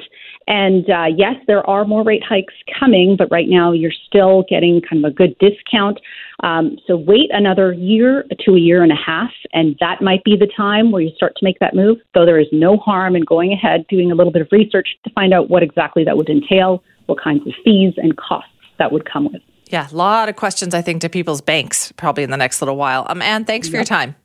And 0.48 0.88
uh, 0.88 1.04
yes, 1.14 1.34
there 1.46 1.64
are 1.68 1.84
more 1.84 2.02
rate 2.02 2.24
hikes 2.26 2.54
coming, 2.80 3.16
but 3.18 3.30
right 3.30 3.48
now 3.48 3.70
you're 3.70 3.92
still 3.92 4.44
getting 4.48 4.80
kind 4.80 5.04
of 5.04 5.12
a 5.12 5.14
good 5.14 5.36
discount. 5.38 6.00
Um, 6.42 6.78
so 6.86 6.96
wait 6.96 7.28
another 7.30 7.74
year 7.74 8.24
to 8.46 8.54
a 8.54 8.58
year 8.58 8.82
and 8.82 8.90
a 8.90 8.96
half, 8.96 9.30
and 9.52 9.76
that 9.80 10.00
might 10.00 10.24
be 10.24 10.36
the 10.36 10.48
time 10.56 10.90
where 10.90 11.02
you 11.02 11.10
start 11.14 11.34
to 11.36 11.44
make 11.44 11.58
that 11.58 11.74
move. 11.74 11.98
Though 12.14 12.24
there 12.24 12.40
is 12.40 12.46
no 12.50 12.78
harm 12.78 13.14
in 13.14 13.24
going 13.24 13.52
ahead, 13.52 13.86
doing 13.88 14.10
a 14.10 14.14
little 14.14 14.32
bit 14.32 14.40
of 14.40 14.48
research 14.50 14.88
to 15.04 15.10
find 15.10 15.34
out 15.34 15.50
what 15.50 15.62
exactly 15.62 16.02
that 16.04 16.16
would 16.16 16.30
entail, 16.30 16.82
what 17.06 17.22
kinds 17.22 17.46
of 17.46 17.52
fees 17.62 17.92
and 17.98 18.16
costs 18.16 18.50
that 18.78 18.90
would 18.90 19.10
come 19.10 19.30
with. 19.30 19.42
Yeah, 19.66 19.86
a 19.92 19.94
lot 19.94 20.30
of 20.30 20.36
questions, 20.36 20.72
I 20.72 20.80
think, 20.80 21.02
to 21.02 21.10
people's 21.10 21.42
banks 21.42 21.92
probably 21.92 22.24
in 22.24 22.30
the 22.30 22.38
next 22.38 22.62
little 22.62 22.76
while. 22.76 23.06
Um, 23.10 23.20
Anne, 23.20 23.44
thanks 23.44 23.68
for 23.68 23.76
your 23.76 23.84
time. 23.84 24.16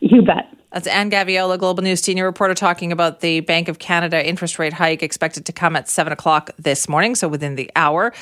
You 0.00 0.20
bet. 0.20 0.52
That's 0.70 0.86
Anne 0.86 1.10
Gaviola, 1.10 1.58
Global 1.58 1.82
News 1.82 2.02
senior 2.02 2.26
reporter, 2.26 2.54
talking 2.54 2.92
about 2.92 3.20
the 3.20 3.40
Bank 3.40 3.68
of 3.68 3.78
Canada 3.78 4.26
interest 4.26 4.58
rate 4.58 4.74
hike 4.74 5.02
expected 5.02 5.46
to 5.46 5.52
come 5.52 5.76
at 5.76 5.88
7 5.88 6.12
o'clock 6.12 6.50
this 6.58 6.88
morning, 6.88 7.14
so 7.14 7.26
within 7.26 7.54
the 7.54 7.70
hour. 7.74 8.12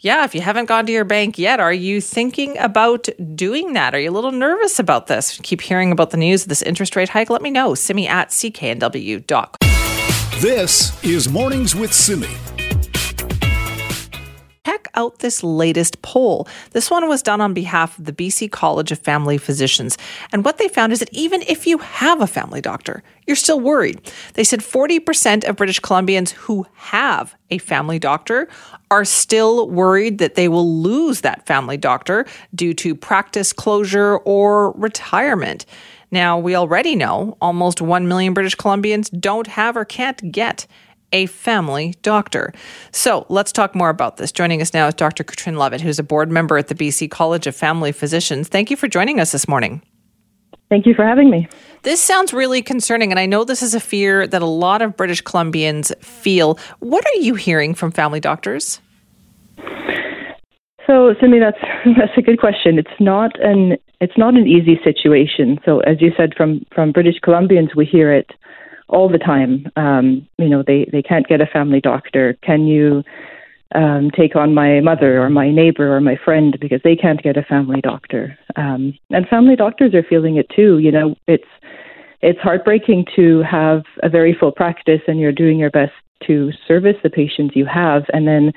Yeah, 0.00 0.24
if 0.24 0.34
you 0.34 0.42
haven't 0.42 0.66
gone 0.66 0.84
to 0.86 0.92
your 0.92 1.06
bank 1.06 1.38
yet, 1.38 1.58
are 1.58 1.72
you 1.72 2.02
thinking 2.02 2.58
about 2.58 3.08
doing 3.34 3.72
that? 3.72 3.94
Are 3.94 3.98
you 3.98 4.10
a 4.10 4.12
little 4.12 4.30
nervous 4.30 4.78
about 4.78 5.06
this? 5.06 5.40
Keep 5.42 5.62
hearing 5.62 5.90
about 5.90 6.10
the 6.10 6.18
news 6.18 6.42
of 6.42 6.50
this 6.50 6.60
interest 6.62 6.96
rate 6.96 7.08
hike? 7.08 7.30
Let 7.30 7.40
me 7.40 7.50
know. 7.50 7.74
Simi 7.74 8.06
at 8.06 8.28
cknw.com. 8.28 9.48
This 10.40 11.02
is 11.02 11.30
Mornings 11.30 11.74
with 11.74 11.94
Simi 11.94 12.28
check 14.76 14.88
out 14.94 15.20
this 15.20 15.42
latest 15.42 16.02
poll. 16.02 16.46
This 16.72 16.90
one 16.90 17.08
was 17.08 17.22
done 17.22 17.40
on 17.40 17.54
behalf 17.54 17.98
of 17.98 18.04
the 18.04 18.12
BC 18.12 18.50
College 18.50 18.92
of 18.92 18.98
Family 18.98 19.38
Physicians. 19.38 19.96
And 20.32 20.44
what 20.44 20.58
they 20.58 20.68
found 20.68 20.92
is 20.92 20.98
that 20.98 21.12
even 21.12 21.42
if 21.42 21.66
you 21.66 21.78
have 21.78 22.20
a 22.20 22.26
family 22.26 22.60
doctor, 22.60 23.02
you're 23.26 23.36
still 23.36 23.58
worried. 23.58 24.00
They 24.34 24.44
said 24.44 24.60
40% 24.60 25.48
of 25.48 25.56
British 25.56 25.80
Columbians 25.80 26.30
who 26.30 26.66
have 26.74 27.34
a 27.50 27.58
family 27.58 27.98
doctor 27.98 28.48
are 28.90 29.04
still 29.04 29.70
worried 29.70 30.18
that 30.18 30.34
they 30.34 30.48
will 30.48 30.82
lose 30.82 31.22
that 31.22 31.46
family 31.46 31.78
doctor 31.78 32.26
due 32.54 32.74
to 32.74 32.94
practice 32.94 33.54
closure 33.54 34.18
or 34.18 34.72
retirement. 34.72 35.64
Now, 36.10 36.38
we 36.38 36.54
already 36.54 36.94
know 36.94 37.36
almost 37.40 37.80
1 37.80 38.06
million 38.06 38.34
British 38.34 38.56
Columbians 38.56 39.10
don't 39.18 39.46
have 39.46 39.76
or 39.76 39.84
can't 39.84 40.30
get 40.30 40.66
a 41.12 41.26
family 41.26 41.94
doctor. 42.02 42.52
So 42.92 43.26
let's 43.28 43.52
talk 43.52 43.74
more 43.74 43.88
about 43.88 44.16
this. 44.16 44.32
Joining 44.32 44.60
us 44.60 44.74
now 44.74 44.88
is 44.88 44.94
Dr. 44.94 45.24
Katrin 45.24 45.56
Lovett, 45.56 45.80
who's 45.80 45.98
a 45.98 46.02
board 46.02 46.30
member 46.30 46.58
at 46.58 46.68
the 46.68 46.74
BC 46.74 47.10
College 47.10 47.46
of 47.46 47.56
Family 47.56 47.92
Physicians. 47.92 48.48
Thank 48.48 48.70
you 48.70 48.76
for 48.76 48.88
joining 48.88 49.20
us 49.20 49.32
this 49.32 49.48
morning. 49.48 49.82
Thank 50.68 50.86
you 50.86 50.94
for 50.94 51.04
having 51.04 51.30
me. 51.30 51.48
This 51.82 52.00
sounds 52.00 52.32
really 52.32 52.60
concerning, 52.60 53.12
and 53.12 53.20
I 53.20 53.26
know 53.26 53.44
this 53.44 53.62
is 53.62 53.74
a 53.74 53.80
fear 53.80 54.26
that 54.26 54.42
a 54.42 54.46
lot 54.46 54.82
of 54.82 54.96
British 54.96 55.22
Columbians 55.22 55.96
feel. 56.02 56.58
What 56.80 57.04
are 57.06 57.20
you 57.20 57.36
hearing 57.36 57.74
from 57.74 57.92
family 57.92 58.18
doctors? 58.18 58.80
So, 60.86 61.14
Simi, 61.20 61.38
that's 61.38 61.58
that's 61.98 62.16
a 62.16 62.22
good 62.22 62.40
question. 62.40 62.78
It's 62.78 62.88
not 63.00 63.38
an 63.40 63.76
it's 64.00 64.16
not 64.18 64.34
an 64.34 64.46
easy 64.46 64.80
situation. 64.82 65.58
So, 65.64 65.80
as 65.80 66.00
you 66.00 66.12
said, 66.16 66.34
from 66.36 66.64
from 66.74 66.92
British 66.92 67.20
Columbians, 67.20 67.74
we 67.76 67.84
hear 67.84 68.12
it 68.12 68.30
all 68.88 69.08
the 69.08 69.18
time. 69.18 69.70
Um, 69.76 70.26
you 70.38 70.48
know, 70.48 70.62
they, 70.66 70.88
they 70.92 71.02
can't 71.02 71.26
get 71.26 71.40
a 71.40 71.46
family 71.46 71.80
doctor. 71.80 72.36
Can 72.42 72.66
you 72.66 73.02
um, 73.74 74.10
take 74.10 74.36
on 74.36 74.54
my 74.54 74.80
mother 74.80 75.20
or 75.20 75.28
my 75.28 75.50
neighbor 75.50 75.94
or 75.94 76.00
my 76.00 76.16
friend 76.24 76.56
because 76.60 76.80
they 76.84 76.96
can't 76.96 77.22
get 77.22 77.36
a 77.36 77.42
family 77.42 77.80
doctor? 77.80 78.38
Um, 78.56 78.96
and 79.10 79.28
family 79.28 79.56
doctors 79.56 79.94
are 79.94 80.04
feeling 80.04 80.36
it 80.36 80.48
too. 80.54 80.78
You 80.78 80.92
know, 80.92 81.16
it's 81.26 81.48
it's 82.22 82.40
heartbreaking 82.40 83.06
to 83.14 83.42
have 83.42 83.82
a 84.02 84.08
very 84.08 84.34
full 84.34 84.50
practice 84.50 85.02
and 85.06 85.20
you're 85.20 85.32
doing 85.32 85.58
your 85.58 85.70
best 85.70 85.92
to 86.26 86.50
service 86.66 86.96
the 87.02 87.10
patients 87.10 87.54
you 87.54 87.66
have, 87.66 88.04
and 88.12 88.26
then 88.26 88.52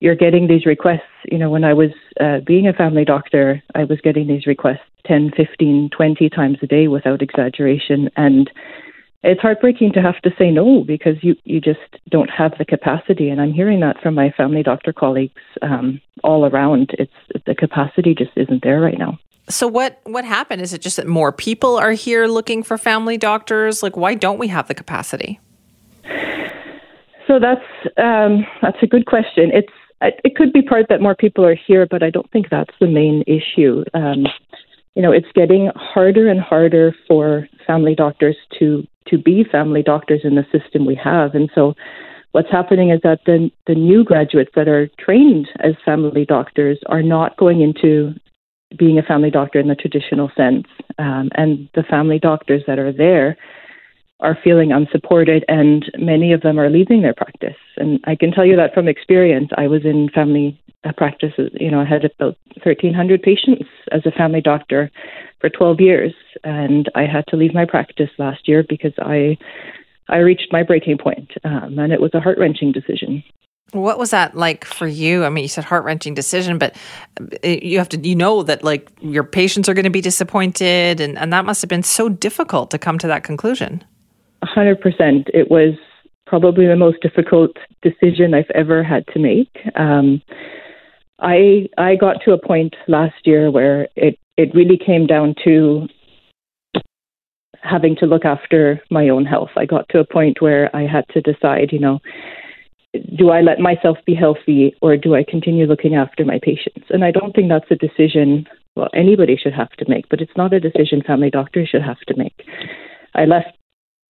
you're 0.00 0.16
getting 0.16 0.48
these 0.48 0.66
requests. 0.66 1.02
You 1.24 1.38
know, 1.38 1.50
when 1.50 1.64
I 1.64 1.74
was 1.74 1.90
uh, 2.20 2.40
being 2.44 2.66
a 2.66 2.72
family 2.72 3.04
doctor, 3.04 3.62
I 3.74 3.84
was 3.84 4.00
getting 4.00 4.26
these 4.26 4.46
requests 4.46 4.80
10, 5.06 5.32
15, 5.36 5.90
20 5.90 6.30
times 6.30 6.58
a 6.62 6.66
day 6.66 6.88
without 6.88 7.22
exaggeration. 7.22 8.10
And 8.16 8.50
it's 9.22 9.40
heartbreaking 9.40 9.92
to 9.92 10.02
have 10.02 10.20
to 10.22 10.30
say 10.38 10.50
no 10.50 10.84
because 10.84 11.16
you 11.22 11.34
you 11.44 11.60
just 11.60 11.80
don't 12.08 12.30
have 12.30 12.52
the 12.58 12.64
capacity. 12.64 13.28
And 13.28 13.40
i'm 13.40 13.52
hearing 13.52 13.80
that 13.80 14.00
from 14.00 14.14
my 14.14 14.30
family 14.30 14.62
doctor 14.62 14.92
colleagues 14.92 15.42
um, 15.62 16.00
all 16.22 16.46
around. 16.46 16.90
It's 16.98 17.44
the 17.46 17.54
capacity 17.54 18.14
just 18.14 18.30
isn't 18.36 18.62
there 18.62 18.80
right 18.80 18.98
now. 18.98 19.18
So 19.48 19.66
what 19.66 20.00
what 20.04 20.24
happened? 20.24 20.62
Is 20.62 20.72
it 20.72 20.82
just 20.82 20.96
that 20.96 21.06
more 21.06 21.32
people 21.32 21.76
are 21.76 21.92
here 21.92 22.26
looking 22.26 22.62
for 22.62 22.78
family 22.78 23.16
doctors? 23.16 23.82
Like 23.82 23.96
why 23.96 24.14
don't 24.14 24.38
we 24.38 24.48
have 24.48 24.68
the 24.68 24.74
capacity? 24.74 25.40
So 27.26 27.38
that's 27.38 27.64
um, 27.96 28.46
that's 28.62 28.78
a 28.82 28.86
good 28.86 29.06
question. 29.06 29.50
It's 29.52 29.72
it 30.00 30.36
could 30.36 30.52
be 30.52 30.62
part 30.62 30.86
that 30.90 31.00
more 31.00 31.16
people 31.16 31.44
are 31.44 31.56
here 31.56 31.84
but 31.84 32.04
i 32.04 32.10
don't 32.10 32.30
think 32.30 32.50
that's 32.50 32.74
the 32.80 32.86
main 32.86 33.24
issue. 33.26 33.82
Um, 33.94 34.26
you 34.94 35.02
know, 35.02 35.12
it's 35.12 35.28
getting 35.32 35.70
harder 35.76 36.28
and 36.28 36.40
harder 36.40 36.92
for 37.06 37.48
family 37.66 37.94
doctors 37.94 38.36
to 38.58 38.84
to 39.10 39.18
be 39.18 39.44
family 39.44 39.82
doctors 39.82 40.20
in 40.24 40.34
the 40.34 40.46
system 40.52 40.86
we 40.86 40.94
have. 40.94 41.34
And 41.34 41.50
so 41.54 41.74
what's 42.32 42.50
happening 42.50 42.90
is 42.90 43.00
that 43.02 43.20
the 43.26 43.50
the 43.66 43.74
new 43.74 44.04
graduates 44.04 44.50
that 44.54 44.68
are 44.68 44.88
trained 44.98 45.48
as 45.60 45.74
family 45.84 46.24
doctors 46.24 46.78
are 46.86 47.02
not 47.02 47.36
going 47.36 47.60
into 47.60 48.14
being 48.78 48.98
a 48.98 49.02
family 49.02 49.30
doctor 49.30 49.58
in 49.58 49.68
the 49.68 49.74
traditional 49.74 50.30
sense. 50.36 50.66
Um, 50.98 51.30
and 51.34 51.68
the 51.74 51.82
family 51.84 52.18
doctors 52.18 52.62
that 52.66 52.78
are 52.78 52.92
there 52.92 53.36
are 54.20 54.36
feeling 54.42 54.72
unsupported, 54.72 55.44
and 55.48 55.90
many 55.96 56.32
of 56.32 56.40
them 56.40 56.58
are 56.58 56.68
leaving 56.68 57.02
their 57.02 57.14
practice. 57.14 57.56
And 57.76 58.00
I 58.04 58.16
can 58.16 58.32
tell 58.32 58.44
you 58.44 58.56
that 58.56 58.74
from 58.74 58.88
experience. 58.88 59.50
I 59.56 59.68
was 59.68 59.84
in 59.84 60.08
family 60.12 60.60
uh, 60.84 60.92
practices. 60.96 61.50
You 61.54 61.70
know, 61.70 61.80
I 61.80 61.84
had 61.84 62.04
about 62.04 62.36
1,300 62.64 63.22
patients 63.22 63.64
as 63.92 64.02
a 64.06 64.10
family 64.10 64.40
doctor 64.40 64.90
for 65.40 65.48
12 65.48 65.80
years, 65.80 66.14
and 66.44 66.88
I 66.94 67.02
had 67.02 67.24
to 67.28 67.36
leave 67.36 67.54
my 67.54 67.64
practice 67.64 68.10
last 68.18 68.48
year 68.48 68.64
because 68.68 68.92
I 68.98 69.38
I 70.10 70.18
reached 70.18 70.48
my 70.50 70.62
breaking 70.62 70.96
point, 70.96 71.30
um, 71.44 71.78
and 71.78 71.92
it 71.92 72.00
was 72.00 72.12
a 72.14 72.20
heart 72.20 72.38
wrenching 72.38 72.72
decision. 72.72 73.22
What 73.72 73.98
was 73.98 74.10
that 74.10 74.34
like 74.34 74.64
for 74.64 74.86
you? 74.86 75.24
I 75.24 75.28
mean, 75.28 75.42
you 75.42 75.48
said 75.48 75.64
heart 75.64 75.84
wrenching 75.84 76.14
decision, 76.14 76.56
but 76.56 76.74
uh, 77.20 77.48
you 77.48 77.76
have 77.76 77.90
to, 77.90 77.98
you 77.98 78.16
know, 78.16 78.42
that 78.44 78.64
like 78.64 78.90
your 79.02 79.24
patients 79.24 79.68
are 79.68 79.74
going 79.74 79.84
to 79.84 79.90
be 79.90 80.00
disappointed, 80.00 81.00
and, 81.00 81.18
and 81.18 81.30
that 81.34 81.44
must 81.44 81.60
have 81.60 81.68
been 81.68 81.82
so 81.82 82.08
difficult 82.08 82.70
to 82.70 82.78
come 82.78 82.98
to 82.98 83.06
that 83.06 83.24
conclusion. 83.24 83.84
100%. 84.44 85.28
It 85.34 85.50
was 85.50 85.74
probably 86.26 86.66
the 86.66 86.76
most 86.76 87.02
difficult 87.02 87.50
decision 87.82 88.32
I've 88.32 88.50
ever 88.54 88.82
had 88.82 89.06
to 89.08 89.18
make. 89.18 89.50
Um, 89.74 90.22
I 91.20 91.68
I 91.76 91.96
got 91.96 92.22
to 92.24 92.32
a 92.32 92.38
point 92.38 92.76
last 92.86 93.14
year 93.24 93.50
where 93.50 93.88
it 93.96 94.18
it 94.36 94.54
really 94.54 94.78
came 94.78 95.06
down 95.06 95.34
to 95.44 95.88
having 97.60 97.96
to 97.96 98.06
look 98.06 98.24
after 98.24 98.80
my 98.90 99.08
own 99.08 99.24
health. 99.24 99.50
I 99.56 99.66
got 99.66 99.88
to 99.90 99.98
a 99.98 100.06
point 100.06 100.40
where 100.40 100.74
I 100.74 100.86
had 100.86 101.04
to 101.10 101.20
decide, 101.20 101.72
you 101.72 101.80
know, 101.80 101.98
do 103.16 103.30
I 103.30 103.40
let 103.40 103.58
myself 103.58 103.98
be 104.06 104.14
healthy 104.14 104.74
or 104.80 104.96
do 104.96 105.16
I 105.16 105.24
continue 105.28 105.66
looking 105.66 105.96
after 105.96 106.24
my 106.24 106.38
patients? 106.40 106.86
And 106.90 107.04
I 107.04 107.10
don't 107.10 107.34
think 107.34 107.48
that's 107.48 107.70
a 107.70 107.74
decision 107.74 108.46
well 108.76 108.88
anybody 108.94 109.36
should 109.36 109.52
have 109.52 109.70
to 109.72 109.84
make, 109.88 110.08
but 110.08 110.20
it's 110.20 110.36
not 110.36 110.52
a 110.52 110.60
decision 110.60 111.02
family 111.02 111.30
doctors 111.30 111.68
should 111.68 111.82
have 111.82 112.00
to 112.06 112.16
make. 112.16 112.44
I 113.14 113.24
left 113.24 113.57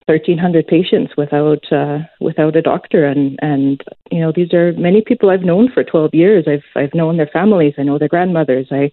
1,300 0.09 0.67
patients 0.67 1.13
without 1.19 1.71
uh, 1.71 1.99
without 2.19 2.57
a 2.57 2.63
doctor, 2.63 3.05
and 3.05 3.39
and 3.43 3.85
you 4.11 4.21
know 4.21 4.33
these 4.35 4.55
are 4.55 4.73
many 4.73 5.03
people 5.03 5.29
I've 5.29 5.43
known 5.43 5.71
for 5.71 5.85
12 5.85 6.15
years. 6.15 6.47
I've 6.49 6.65
I've 6.75 6.95
known 6.95 7.19
their 7.19 7.31
families. 7.31 7.75
I 7.77 7.83
know 7.83 7.99
their 7.99 8.09
grandmothers. 8.09 8.69
I 8.71 8.91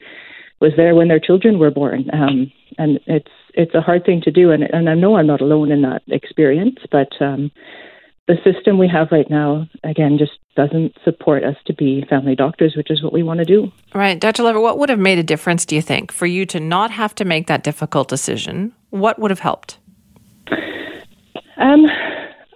was 0.59 0.73
there 0.75 0.93
when 0.93 1.07
their 1.07 1.19
children 1.19 1.57
were 1.57 1.71
born, 1.71 2.09
um, 2.11 2.51
and 2.77 2.99
it's 3.07 3.31
it's 3.53 3.73
a 3.73 3.81
hard 3.81 4.05
thing 4.05 4.21
to 4.21 4.31
do. 4.31 4.51
And 4.51 4.63
and 4.63 4.89
I 4.89 4.93
know 4.93 5.15
I'm 5.15 5.27
not 5.27 5.39
alone 5.39 5.71
in 5.71 5.83
that 5.83 6.01
experience, 6.07 6.79
but 6.91 7.09
um, 7.21 7.49
the 8.27 8.35
system 8.43 8.77
we 8.77 8.89
have 8.89 9.07
right 9.11 9.29
now, 9.29 9.69
again, 9.85 10.17
just 10.17 10.33
doesn't 10.57 10.97
support 11.05 11.45
us 11.45 11.55
to 11.67 11.73
be 11.73 12.03
family 12.09 12.35
doctors, 12.35 12.75
which 12.75 12.91
is 12.91 13.01
what 13.01 13.13
we 13.13 13.23
want 13.23 13.39
to 13.39 13.45
do. 13.45 13.71
Right. 13.93 14.19
Dr. 14.19 14.43
Lovett, 14.43 14.61
what 14.61 14.79
would 14.79 14.89
have 14.89 14.99
made 14.99 15.19
a 15.19 15.23
difference, 15.23 15.65
do 15.65 15.75
you 15.75 15.81
think, 15.81 16.11
for 16.11 16.25
you 16.25 16.45
to 16.47 16.59
not 16.59 16.91
have 16.91 17.13
to 17.15 17.25
make 17.25 17.47
that 17.47 17.63
difficult 17.63 18.07
decision? 18.07 18.73
What 18.89 19.19
would 19.19 19.31
have 19.31 19.39
helped? 19.39 19.77
Um, 21.57 21.85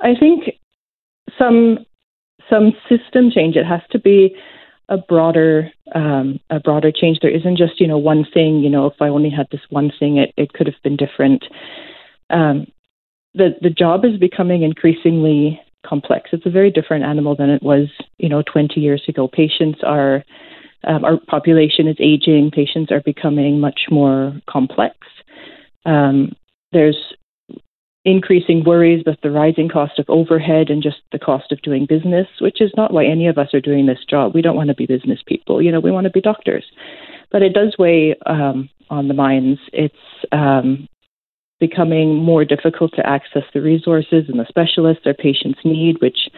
I 0.01 0.15
think 0.19 0.45
some 1.37 1.85
some 2.49 2.73
system 2.89 3.31
change. 3.31 3.55
It 3.55 3.65
has 3.65 3.81
to 3.91 3.99
be 3.99 4.35
a 4.89 4.97
broader 4.97 5.71
um, 5.95 6.39
a 6.49 6.59
broader 6.59 6.91
change. 6.91 7.19
There 7.21 7.31
isn't 7.35 7.57
just 7.57 7.79
you 7.79 7.87
know 7.87 7.97
one 7.97 8.25
thing. 8.33 8.59
You 8.59 8.69
know, 8.69 8.85
if 8.87 9.01
I 9.01 9.09
only 9.09 9.29
had 9.29 9.47
this 9.51 9.61
one 9.69 9.91
thing, 9.99 10.17
it 10.17 10.33
it 10.37 10.53
could 10.53 10.67
have 10.67 10.81
been 10.83 10.97
different. 10.97 11.45
Um, 12.29 12.67
the 13.33 13.55
the 13.61 13.69
job 13.69 14.05
is 14.05 14.17
becoming 14.19 14.63
increasingly 14.63 15.61
complex. 15.85 16.31
It's 16.33 16.45
a 16.45 16.49
very 16.51 16.71
different 16.71 17.05
animal 17.05 17.35
than 17.35 17.49
it 17.49 17.63
was 17.63 17.87
you 18.17 18.29
know 18.29 18.43
20 18.43 18.79
years 18.81 19.03
ago. 19.07 19.27
Patients 19.27 19.79
are 19.83 20.23
Um, 20.87 21.03
our 21.03 21.17
population 21.27 21.87
is 21.89 21.97
aging, 21.99 22.51
patients 22.51 22.91
are 22.91 23.01
becoming 23.01 23.59
much 23.59 23.81
more 23.91 24.33
complex. 24.49 24.95
Um, 25.85 26.31
there's 26.71 26.97
increasing 28.05 28.63
worries 28.63 29.03
with 29.05 29.19
the 29.21 29.31
rising 29.31 29.69
cost 29.69 29.99
of 29.99 30.05
overhead 30.09 30.69
and 30.69 30.81
just 30.81 30.97
the 31.11 31.19
cost 31.19 31.51
of 31.51 31.61
doing 31.61 31.85
business, 31.85 32.27
which 32.39 32.61
is 32.61 32.71
not 32.77 32.93
why 32.93 33.05
any 33.05 33.27
of 33.27 33.37
us 33.37 33.53
are 33.53 33.61
doing 33.61 33.85
this 33.85 34.03
job. 34.09 34.33
We 34.33 34.41
don't 34.41 34.55
want 34.55 34.69
to 34.69 34.75
be 34.75 34.85
business 34.85 35.19
people, 35.25 35.61
you 35.61 35.71
know, 35.71 35.79
we 35.79 35.91
want 35.91 36.05
to 36.05 36.11
be 36.11 36.21
doctors. 36.21 36.65
But 37.31 37.41
it 37.43 37.53
does 37.53 37.75
weigh 37.77 38.15
um, 38.25 38.69
on 38.89 39.07
the 39.07 39.13
minds. 39.13 39.59
It's 39.73 39.95
um, 40.31 40.87
becoming 41.59 42.15
more 42.15 42.45
difficult 42.45 42.93
to 42.95 43.05
access 43.05 43.43
the 43.53 43.61
resources 43.61 44.25
and 44.27 44.39
the 44.39 44.45
specialists 44.47 45.03
our 45.05 45.13
patients 45.13 45.59
need, 45.63 46.01
which 46.01 46.29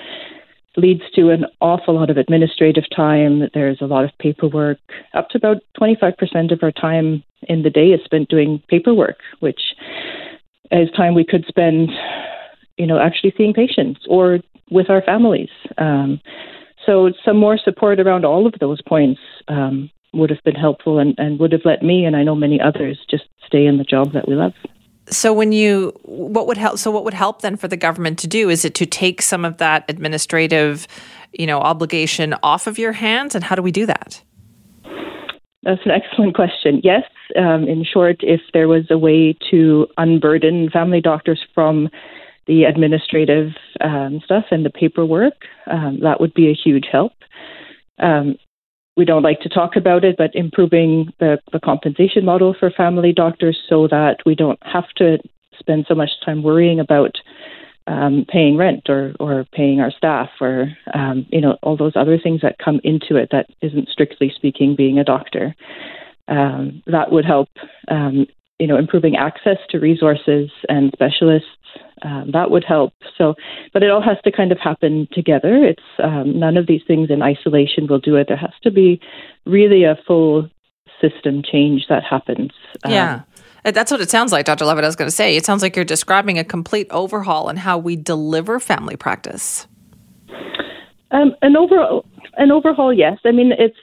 leads 0.78 1.02
to 1.14 1.30
an 1.30 1.46
awful 1.60 1.96
lot 1.96 2.10
of 2.10 2.18
administrative 2.18 2.86
time. 2.96 3.44
There's 3.54 3.82
a 3.82 3.86
lot 3.86 4.04
of 4.04 4.12
paperwork. 4.20 4.80
Up 5.14 5.30
to 5.30 5.38
about 5.38 5.58
25% 5.80 6.52
of 6.52 6.60
our 6.64 6.72
time 6.72 7.24
in 7.44 7.64
the 7.64 7.70
day 7.70 7.88
is 7.88 8.04
spent 8.04 8.30
doing 8.30 8.62
paperwork, 8.68 9.18
which 9.40 9.62
is 10.72 10.90
time 10.92 11.16
we 11.16 11.26
could 11.26 11.46
spend, 11.48 11.90
you 12.78 12.88
know, 12.88 13.00
actually 13.00 13.34
seeing 13.38 13.54
patients 13.54 14.02
or 14.08 14.40
with 14.70 14.90
our 14.90 15.02
families. 15.02 15.50
Um, 15.78 16.22
so 16.86 17.12
some 17.24 17.38
more 17.38 17.58
support 17.58 18.00
around 18.00 18.26
all 18.26 18.48
of 18.48 18.54
those 18.60 18.82
points 18.82 19.20
um, 19.48 19.90
would 20.14 20.30
have 20.30 20.44
been 20.44 20.56
helpful 20.56 21.00
and, 21.00 21.14
and 21.18 21.40
would 21.40 21.52
have 21.52 21.62
let 21.66 21.84
me 21.84 22.06
and 22.06 22.16
I 22.16 22.24
know 22.24 22.36
many 22.36 22.60
others 22.60 23.00
just 23.10 23.26
stay 23.46 23.66
in 23.66 23.78
the 23.78 23.84
job 23.84 24.14
that 24.14 24.28
we 24.28 24.36
love. 24.36 24.54
So 25.10 25.34
when 25.34 25.52
you 25.52 25.92
what 26.04 26.48
would 26.48 26.58
help 26.58 26.78
so 26.78 26.90
what 26.90 27.04
would 27.04 27.14
help 27.14 27.42
then 27.42 27.58
for 27.58 27.68
the 27.68 27.78
government 27.78 28.18
to 28.20 28.28
do 28.28 28.50
is 28.50 28.64
it 28.64 28.76
to 28.76 28.86
take 28.86 29.22
some 29.22 29.44
of 29.44 29.58
that 29.58 29.84
administrative, 29.90 30.88
you 31.34 31.46
know, 31.46 31.60
obligation 31.60 32.34
off 32.44 32.68
of 32.68 32.80
your 32.80 32.94
hands 32.94 33.36
and 33.36 33.44
how 33.44 33.56
do 33.56 33.62
we 33.62 33.72
do 33.72 33.86
that? 33.86 34.22
That's 35.64 35.82
an 35.86 35.92
excellent 35.92 36.36
question. 36.36 36.82
Yes, 36.84 37.04
um, 37.38 37.68
in 37.68 37.84
short, 37.84 38.18
if 38.22 38.42
there 38.54 38.68
was 38.68 38.86
a 38.90 38.98
way 38.98 39.38
to 39.52 39.88
unburden 39.98 40.70
family 40.72 41.02
doctors 41.02 41.40
from 41.54 41.90
the 42.48 42.64
administrative 42.64 43.52
um, 43.80 44.22
stuff 44.26 44.46
and 44.50 44.66
the 44.66 44.72
paperwork, 44.72 45.46
um, 45.68 46.00
that 46.02 46.20
would 46.20 46.34
be 46.34 46.50
a 46.50 46.56
huge 46.56 46.86
help. 46.92 47.14
Um, 48.00 48.38
we 48.98 49.06
don't 49.06 49.24
like 49.24 49.40
to 49.42 49.50
talk 49.50 49.76
about 49.76 50.04
it, 50.04 50.16
but 50.18 50.36
improving 50.36 51.14
the, 51.20 51.38
the 51.54 51.60
compensation 51.60 52.26
model 52.26 52.56
for 52.60 52.72
family 52.72 53.14
doctors 53.14 53.58
so 53.70 53.88
that 53.88 54.18
we 54.26 54.36
don't 54.36 54.60
have 54.64 54.90
to 54.98 55.20
spend 55.60 55.86
so 55.88 55.96
much 55.96 56.10
time 56.26 56.42
worrying 56.44 56.80
about 56.80 57.16
um, 57.92 58.26
paying 58.28 58.56
rent 58.56 58.90
or, 58.90 59.14
or 59.20 59.46
paying 59.52 59.82
our 59.82 59.92
staff 59.92 60.30
or 60.40 60.72
um, 60.94 61.26
you 61.30 61.42
know 61.42 61.58
all 61.62 61.76
those 61.76 61.96
other 61.96 62.18
things 62.18 62.42
that 62.42 62.58
come 62.58 62.80
into 62.84 63.18
it 63.18 63.30
that 63.32 63.48
isn't 63.62 63.90
strictly 63.90 64.32
speaking 64.34 64.76
being 64.76 64.98
a 64.98 65.04
doctor. 65.04 65.56
Um, 66.28 66.82
that 66.88 67.12
would 67.12 67.26
help 67.26 67.50
um, 67.90 68.28
you 68.60 68.68
know 68.68 68.78
improving 68.78 69.18
access 69.18 69.58
to 69.70 69.80
resources 69.80 70.50
and 70.70 70.92
specialists 70.94 71.50
um, 72.04 72.32
that 72.32 72.50
would 72.50 72.64
help. 72.64 72.94
So, 73.18 73.36
but 73.74 73.84
it 73.84 73.92
all 73.92 74.02
has 74.02 74.18
to 74.24 74.32
kind 74.32 74.52
of 74.52 74.60
happen 74.60 75.08
together. 75.12 75.64
It's 75.64 75.84
um, 76.02 76.40
none 76.40 76.58
of 76.58 76.68
these 76.68 76.82
things 76.88 77.10
in 77.10 77.22
isolation 77.22 77.88
will 77.88 78.00
do 78.00 78.16
it. 78.16 78.28
There 78.28 78.38
has 78.38 78.54
to 78.64 78.72
be 78.72 79.00
really 79.46 79.84
a 79.84 80.00
full 80.08 80.50
system 81.02 81.42
change 81.44 81.88
that 81.90 82.04
happens. 82.04 82.52
Yeah. 82.88 83.22
Uh, 83.64 83.72
that's 83.72 83.92
what 83.92 84.02
it 84.02 84.10
sounds 84.10 84.32
like, 84.32 84.46
Dr. 84.46 84.66
Lovett. 84.66 84.84
I 84.84 84.88
was 84.88 84.96
going 84.96 85.10
to 85.10 85.16
say, 85.16 85.36
it 85.36 85.46
sounds 85.46 85.62
like 85.62 85.76
you're 85.76 85.86
describing 85.86 86.38
a 86.40 86.44
complete 86.44 86.88
overhaul 86.90 87.50
in 87.50 87.58
how 87.58 87.78
we 87.78 87.96
deliver 87.96 88.60
family 88.60 88.96
practice. 88.96 89.68
Um, 91.12 91.36
an 91.42 91.58
overall, 91.58 92.06
an 92.38 92.52
overhaul, 92.52 92.94
yes. 92.94 93.20
I 93.26 93.32
mean, 93.32 93.52
it's 93.58 93.78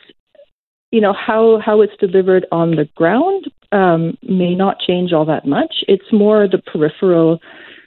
you 0.90 1.00
know 1.00 1.12
how 1.12 1.61
how 1.64 1.82
it's 1.82 1.97
delivered 2.00 2.47
on 2.50 2.73
the 2.73 2.88
ground 2.97 3.50
um, 3.73 4.16
may 4.23 4.54
not 4.54 4.80
change 4.80 5.12
all 5.12 5.26
that 5.26 5.47
much. 5.47 5.85
It's 5.87 6.11
more 6.12 6.49
the 6.49 6.58
peripheral 6.58 7.38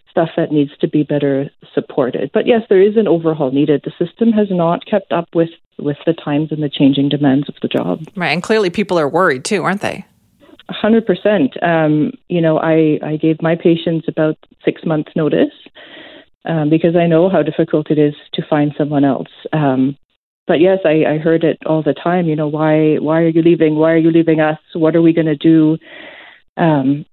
stuff 0.10 0.30
that 0.36 0.52
needs 0.52 0.72
to 0.82 0.88
be 0.88 1.04
better 1.04 1.50
supported. 1.74 2.30
But 2.34 2.46
yes, 2.46 2.62
there 2.70 2.82
is 2.82 2.98
an 2.98 3.08
overhaul 3.08 3.52
needed. 3.52 3.84
The 3.84 4.06
system 4.06 4.32
has 4.34 4.48
not 4.52 4.86
kept 4.86 5.12
up 5.12 5.30
with 5.34 5.50
with 5.80 5.98
the 6.06 6.14
times 6.14 6.52
and 6.52 6.62
the 6.62 6.70
changing 6.70 7.10
demands 7.10 7.50
of 7.50 7.56
the 7.62 7.68
job. 7.68 8.04
Right, 8.16 8.30
and 8.30 8.44
clearly 8.44 8.70
people 8.70 9.00
are 9.00 9.10
worried 9.10 9.44
too, 9.44 9.64
aren't 9.64 9.82
they? 9.82 10.06
Hundred 10.70 11.06
percent. 11.06 11.62
um. 11.64 12.12
You 12.30 12.42
know, 12.42 12.58
I 12.58 13.00
I 13.04 13.18
gave 13.18 13.42
my 13.42 13.56
patients 13.56 14.08
about 14.08 14.38
six 14.64 14.84
months 14.86 15.12
notice 15.16 15.54
um, 16.46 16.70
because 16.70 16.96
I 16.96 17.08
know 17.08 17.30
how 17.30 17.44
difficult 17.44 17.92
it 17.92 18.00
is 18.00 18.14
to 18.34 18.42
find 18.50 18.74
someone 18.78 19.06
else. 19.06 19.30
Um, 19.54 19.98
but 20.48 20.60
yes, 20.60 20.80
I, 20.86 21.06
I 21.06 21.18
heard 21.18 21.44
it 21.44 21.60
all 21.66 21.84
the 21.84 21.94
time. 21.94 22.28
You 22.28 22.36
know, 22.36 22.48
why 22.48 22.96
why 22.96 23.22
are 23.22 23.28
you 23.28 23.42
leaving? 23.42 23.76
Why 23.76 23.92
are 23.92 23.98
you 23.98 24.12
leaving 24.12 24.40
us? 24.40 24.60
What 24.74 24.96
are 24.96 25.02
we 25.02 25.14
going 25.14 25.28
to 25.28 25.36
do? 25.36 25.78
Um, 26.58 27.06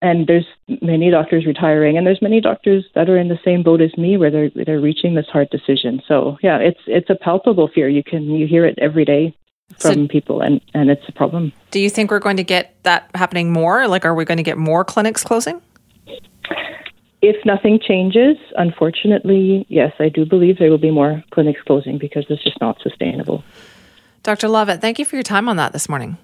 and 0.00 0.26
there's 0.26 0.46
many 0.80 1.10
doctors 1.10 1.44
retiring 1.44 1.96
and 1.96 2.06
there's 2.06 2.22
many 2.22 2.40
doctors 2.40 2.84
that 2.94 3.10
are 3.10 3.18
in 3.18 3.28
the 3.28 3.38
same 3.44 3.62
boat 3.62 3.80
as 3.80 3.96
me 3.98 4.16
where 4.16 4.30
they're 4.30 4.50
they're 4.64 4.80
reaching 4.80 5.14
this 5.14 5.26
hard 5.32 5.48
decision 5.50 6.00
so 6.06 6.36
yeah 6.42 6.58
it's 6.58 6.80
it's 6.86 7.10
a 7.10 7.16
palpable 7.16 7.68
fear 7.74 7.88
you 7.88 8.02
can 8.04 8.24
you 8.24 8.46
hear 8.46 8.64
it 8.64 8.78
every 8.80 9.04
day 9.04 9.34
from 9.78 9.94
so, 9.94 10.08
people 10.08 10.40
and 10.40 10.60
and 10.74 10.90
it's 10.90 11.06
a 11.08 11.12
problem. 11.12 11.52
do 11.70 11.80
you 11.80 11.90
think 11.90 12.10
we're 12.10 12.18
going 12.18 12.36
to 12.36 12.44
get 12.44 12.74
that 12.84 13.10
happening 13.14 13.52
more? 13.52 13.86
Like 13.86 14.04
are 14.04 14.14
we 14.14 14.24
going 14.24 14.38
to 14.38 14.42
get 14.42 14.58
more 14.58 14.84
clinics 14.84 15.22
closing? 15.22 15.60
If 17.20 17.36
nothing 17.44 17.80
changes 17.80 18.36
unfortunately 18.56 19.66
yes 19.68 19.92
i 19.98 20.08
do 20.08 20.24
believe 20.24 20.58
there 20.58 20.70
will 20.70 20.78
be 20.78 20.90
more 20.90 21.22
clinics 21.30 21.60
closing 21.62 21.98
because 21.98 22.24
it's 22.28 22.42
just 22.42 22.60
not 22.60 22.80
sustainable. 22.82 23.44
Dr 24.22 24.48
Lovett, 24.48 24.80
thank 24.80 24.98
you 24.98 25.04
for 25.04 25.16
your 25.16 25.22
time 25.22 25.48
on 25.48 25.56
that 25.56 25.72
this 25.72 25.88
morning 25.88 26.16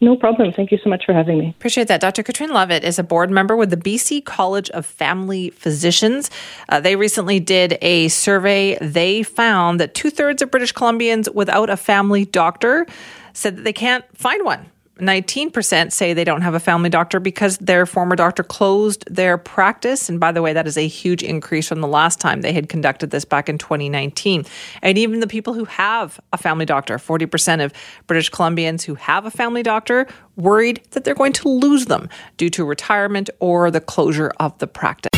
no 0.00 0.16
problem. 0.16 0.52
Thank 0.52 0.70
you 0.70 0.78
so 0.82 0.88
much 0.88 1.04
for 1.04 1.12
having 1.12 1.38
me. 1.38 1.50
Appreciate 1.50 1.88
that. 1.88 2.00
Dr. 2.00 2.22
Katrine 2.22 2.50
Lovett 2.50 2.84
is 2.84 2.98
a 2.98 3.02
board 3.02 3.30
member 3.30 3.56
with 3.56 3.70
the 3.70 3.76
BC 3.76 4.24
College 4.24 4.70
of 4.70 4.86
Family 4.86 5.50
Physicians. 5.50 6.30
Uh, 6.68 6.80
they 6.80 6.96
recently 6.96 7.40
did 7.40 7.78
a 7.82 8.08
survey. 8.08 8.78
They 8.80 9.22
found 9.22 9.80
that 9.80 9.94
two 9.94 10.10
thirds 10.10 10.42
of 10.42 10.50
British 10.50 10.72
Columbians 10.72 11.32
without 11.34 11.70
a 11.70 11.76
family 11.76 12.24
doctor 12.24 12.86
said 13.32 13.56
that 13.56 13.62
they 13.62 13.72
can't 13.72 14.04
find 14.16 14.44
one. 14.44 14.70
19% 14.98 15.92
say 15.92 16.12
they 16.12 16.24
don't 16.24 16.42
have 16.42 16.54
a 16.54 16.60
family 16.60 16.90
doctor 16.90 17.20
because 17.20 17.58
their 17.58 17.86
former 17.86 18.16
doctor 18.16 18.42
closed 18.42 19.04
their 19.10 19.38
practice. 19.38 20.08
And 20.08 20.20
by 20.20 20.32
the 20.32 20.42
way, 20.42 20.52
that 20.52 20.66
is 20.66 20.76
a 20.76 20.86
huge 20.86 21.22
increase 21.22 21.68
from 21.68 21.80
the 21.80 21.88
last 21.88 22.20
time 22.20 22.42
they 22.42 22.52
had 22.52 22.68
conducted 22.68 23.10
this 23.10 23.24
back 23.24 23.48
in 23.48 23.58
2019. 23.58 24.44
And 24.82 24.98
even 24.98 25.20
the 25.20 25.26
people 25.26 25.54
who 25.54 25.64
have 25.66 26.20
a 26.32 26.38
family 26.38 26.64
doctor, 26.64 26.98
40% 26.98 27.64
of 27.64 27.72
British 28.06 28.30
Columbians 28.30 28.82
who 28.82 28.94
have 28.96 29.24
a 29.26 29.30
family 29.30 29.62
doctor, 29.62 30.06
worried 30.36 30.80
that 30.90 31.04
they're 31.04 31.14
going 31.14 31.32
to 31.34 31.48
lose 31.48 31.86
them 31.86 32.08
due 32.36 32.50
to 32.50 32.64
retirement 32.64 33.30
or 33.40 33.70
the 33.70 33.80
closure 33.80 34.32
of 34.38 34.56
the 34.58 34.66
practice. 34.66 35.10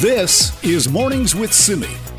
This 0.00 0.62
is 0.62 0.88
Mornings 0.88 1.34
with 1.34 1.52
Simi. 1.52 2.15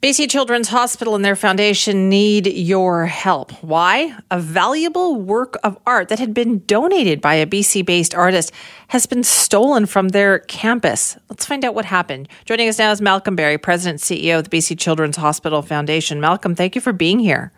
BC 0.00 0.30
Children's 0.30 0.68
Hospital 0.68 1.16
and 1.16 1.24
their 1.24 1.34
foundation 1.34 2.08
need 2.08 2.46
your 2.46 3.06
help. 3.06 3.50
Why? 3.64 4.16
A 4.30 4.38
valuable 4.38 5.16
work 5.16 5.56
of 5.64 5.76
art 5.88 6.08
that 6.08 6.20
had 6.20 6.32
been 6.32 6.62
donated 6.66 7.20
by 7.20 7.34
a 7.34 7.46
BC 7.46 7.84
based 7.84 8.14
artist 8.14 8.52
has 8.88 9.06
been 9.06 9.24
stolen 9.24 9.86
from 9.86 10.10
their 10.10 10.38
campus. 10.38 11.18
Let's 11.28 11.44
find 11.44 11.64
out 11.64 11.74
what 11.74 11.84
happened. 11.84 12.28
Joining 12.44 12.68
us 12.68 12.78
now 12.78 12.92
is 12.92 13.00
Malcolm 13.00 13.34
Berry, 13.34 13.58
President 13.58 14.00
and 14.08 14.20
CEO 14.20 14.38
of 14.38 14.48
the 14.48 14.56
BC 14.56 14.78
Children's 14.78 15.16
Hospital 15.16 15.62
Foundation. 15.62 16.20
Malcolm, 16.20 16.54
thank 16.54 16.76
you 16.76 16.80
for 16.80 16.92
being 16.92 17.18
here. 17.18 17.50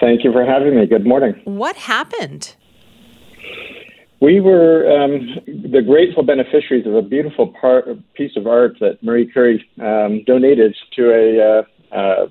Thank 0.00 0.24
you 0.24 0.32
for 0.32 0.46
having 0.46 0.74
me. 0.74 0.86
Good 0.86 1.06
morning. 1.06 1.38
What 1.44 1.76
happened? 1.76 2.56
We 4.22 4.38
were 4.38 4.88
um, 4.88 5.40
the 5.48 5.82
grateful 5.82 6.22
beneficiaries 6.22 6.86
of 6.86 6.94
a 6.94 7.02
beautiful 7.02 7.52
piece 8.14 8.36
of 8.36 8.46
art 8.46 8.76
that 8.78 9.02
Marie 9.02 9.28
Khouri 9.34 9.58
um, 9.80 10.22
donated 10.24 10.76
to 10.94 11.10
a 11.10 11.42
uh, 11.42 11.62
uh, 11.92 12.26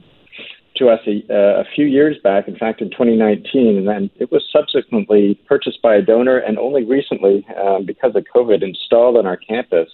to 0.77 0.87
us 0.87 1.01
a, 1.05 1.21
uh, 1.29 1.59
a, 1.59 1.65
few 1.75 1.85
years 1.85 2.15
back. 2.23 2.47
In 2.47 2.55
fact, 2.55 2.79
in 2.79 2.91
2019, 2.91 3.77
and 3.77 3.85
then 3.85 4.09
it 4.15 4.31
was 4.31 4.41
subsequently 4.53 5.37
purchased 5.45 5.81
by 5.81 5.95
a 5.95 6.01
donor, 6.01 6.37
and 6.37 6.57
only 6.57 6.85
recently, 6.85 7.45
um, 7.61 7.85
because 7.85 8.15
of 8.15 8.23
COVID, 8.33 8.63
installed 8.63 9.17
on 9.17 9.25
our 9.25 9.35
campus. 9.35 9.89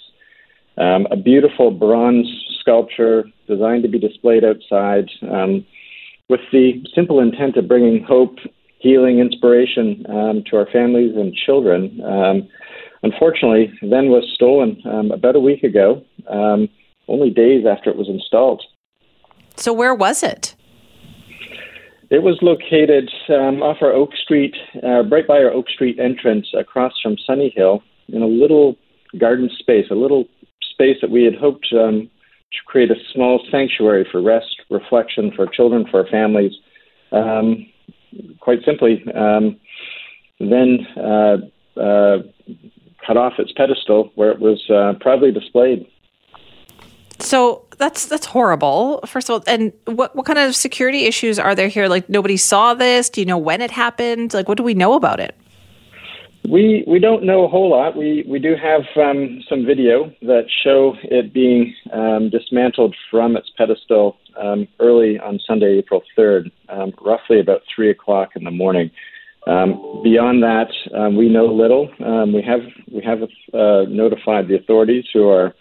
Um, 0.77 1.07
a 1.09 1.17
beautiful 1.17 1.71
bronze 1.71 2.27
sculpture 2.59 3.25
designed 3.47 3.81
to 3.81 3.89
be 3.89 3.97
displayed 3.97 4.43
outside, 4.45 5.09
um, 5.23 5.65
with 6.29 6.41
the 6.51 6.85
simple 6.93 7.21
intent 7.21 7.57
of 7.57 7.67
bringing 7.67 8.03
hope 8.03 8.37
healing 8.79 9.19
inspiration 9.19 10.05
um, 10.09 10.43
to 10.49 10.57
our 10.57 10.67
families 10.71 11.15
and 11.15 11.33
children. 11.33 12.01
Um, 12.03 12.47
unfortunately, 13.03 13.73
then 13.81 14.09
was 14.09 14.29
stolen 14.33 14.81
um, 14.85 15.11
about 15.11 15.35
a 15.35 15.39
week 15.39 15.63
ago, 15.63 16.03
um, 16.29 16.69
only 17.07 17.29
days 17.29 17.65
after 17.65 17.89
it 17.89 17.95
was 17.95 18.09
installed. 18.09 18.63
So, 19.55 19.73
where 19.73 19.95
was 19.95 20.23
it? 20.23 20.55
It 22.09 22.23
was 22.23 22.37
located 22.41 23.11
um, 23.29 23.61
off 23.61 23.77
our 23.81 23.91
Oak 23.91 24.11
Street, 24.15 24.55
uh, 24.81 25.03
right 25.05 25.27
by 25.27 25.39
our 25.39 25.51
Oak 25.51 25.69
Street 25.69 25.99
entrance, 25.99 26.47
across 26.57 26.93
from 27.01 27.17
Sunny 27.25 27.51
Hill, 27.55 27.83
in 28.07 28.21
a 28.21 28.27
little 28.27 28.77
garden 29.19 29.49
space, 29.59 29.87
a 29.91 29.95
little 29.95 30.25
space 30.61 30.97
that 31.01 31.09
we 31.09 31.23
had 31.23 31.35
hoped 31.35 31.67
um, 31.73 32.09
to 32.51 32.59
create 32.65 32.91
a 32.91 32.95
small 33.13 33.45
sanctuary 33.51 34.07
for 34.09 34.21
rest, 34.21 34.61
reflection 34.69 35.31
for 35.35 35.47
children, 35.47 35.85
for 35.89 36.01
our 36.01 36.07
families, 36.07 36.53
um, 37.11 37.65
quite 38.39 38.59
simply, 38.65 39.03
um, 39.13 39.59
then 40.39 40.85
uh, 40.97 41.37
uh, 41.79 42.17
cut 43.05 43.17
off 43.17 43.33
its 43.39 43.51
pedestal 43.51 44.11
where 44.15 44.31
it 44.31 44.39
was 44.39 44.69
uh, 44.69 44.93
proudly 44.99 45.31
displayed. 45.31 45.87
So 47.19 47.65
that's 47.77 48.05
that's 48.05 48.27
horrible. 48.27 49.01
First 49.05 49.29
of 49.29 49.33
all, 49.33 49.43
and 49.47 49.73
what 49.85 50.15
what 50.15 50.25
kind 50.25 50.37
of 50.37 50.55
security 50.55 51.05
issues 51.05 51.39
are 51.39 51.55
there 51.55 51.67
here? 51.67 51.87
Like 51.87 52.09
nobody 52.09 52.37
saw 52.37 52.73
this. 52.73 53.09
Do 53.09 53.21
you 53.21 53.25
know 53.25 53.37
when 53.37 53.61
it 53.61 53.71
happened? 53.71 54.33
Like 54.33 54.47
what 54.47 54.57
do 54.57 54.63
we 54.63 54.73
know 54.73 54.93
about 54.93 55.19
it? 55.19 55.35
We 56.49 56.85
we 56.87 56.99
don't 56.99 57.23
know 57.23 57.43
a 57.43 57.47
whole 57.49 57.69
lot. 57.69 57.97
We 57.97 58.23
we 58.27 58.39
do 58.39 58.55
have 58.55 58.81
um, 58.95 59.43
some 59.49 59.65
video 59.65 60.13
that 60.21 60.45
show 60.63 60.95
it 61.03 61.33
being 61.33 61.75
um, 61.91 62.29
dismantled 62.29 62.95
from 63.11 63.35
its 63.35 63.51
pedestal 63.57 64.17
um, 64.41 64.65
early 64.79 65.19
on 65.19 65.39
Sunday, 65.45 65.77
April 65.77 66.03
third, 66.15 66.49
um, 66.69 66.93
roughly 67.01 67.41
about 67.41 67.61
three 67.75 67.89
o'clock 67.89 68.29
in 68.37 68.45
the 68.45 68.51
morning. 68.51 68.89
Um, 69.45 70.01
beyond 70.03 70.41
that, 70.43 70.69
um, 70.97 71.17
we 71.17 71.27
know 71.27 71.47
little. 71.47 71.89
we 72.33 72.41
have 72.43 72.61
we 72.91 73.03
have 73.03 73.23
uh, 73.53 73.83
notified 73.89 74.47
the 74.47 74.55
authorities 74.55 75.05
who 75.13 75.27
are 75.27 75.53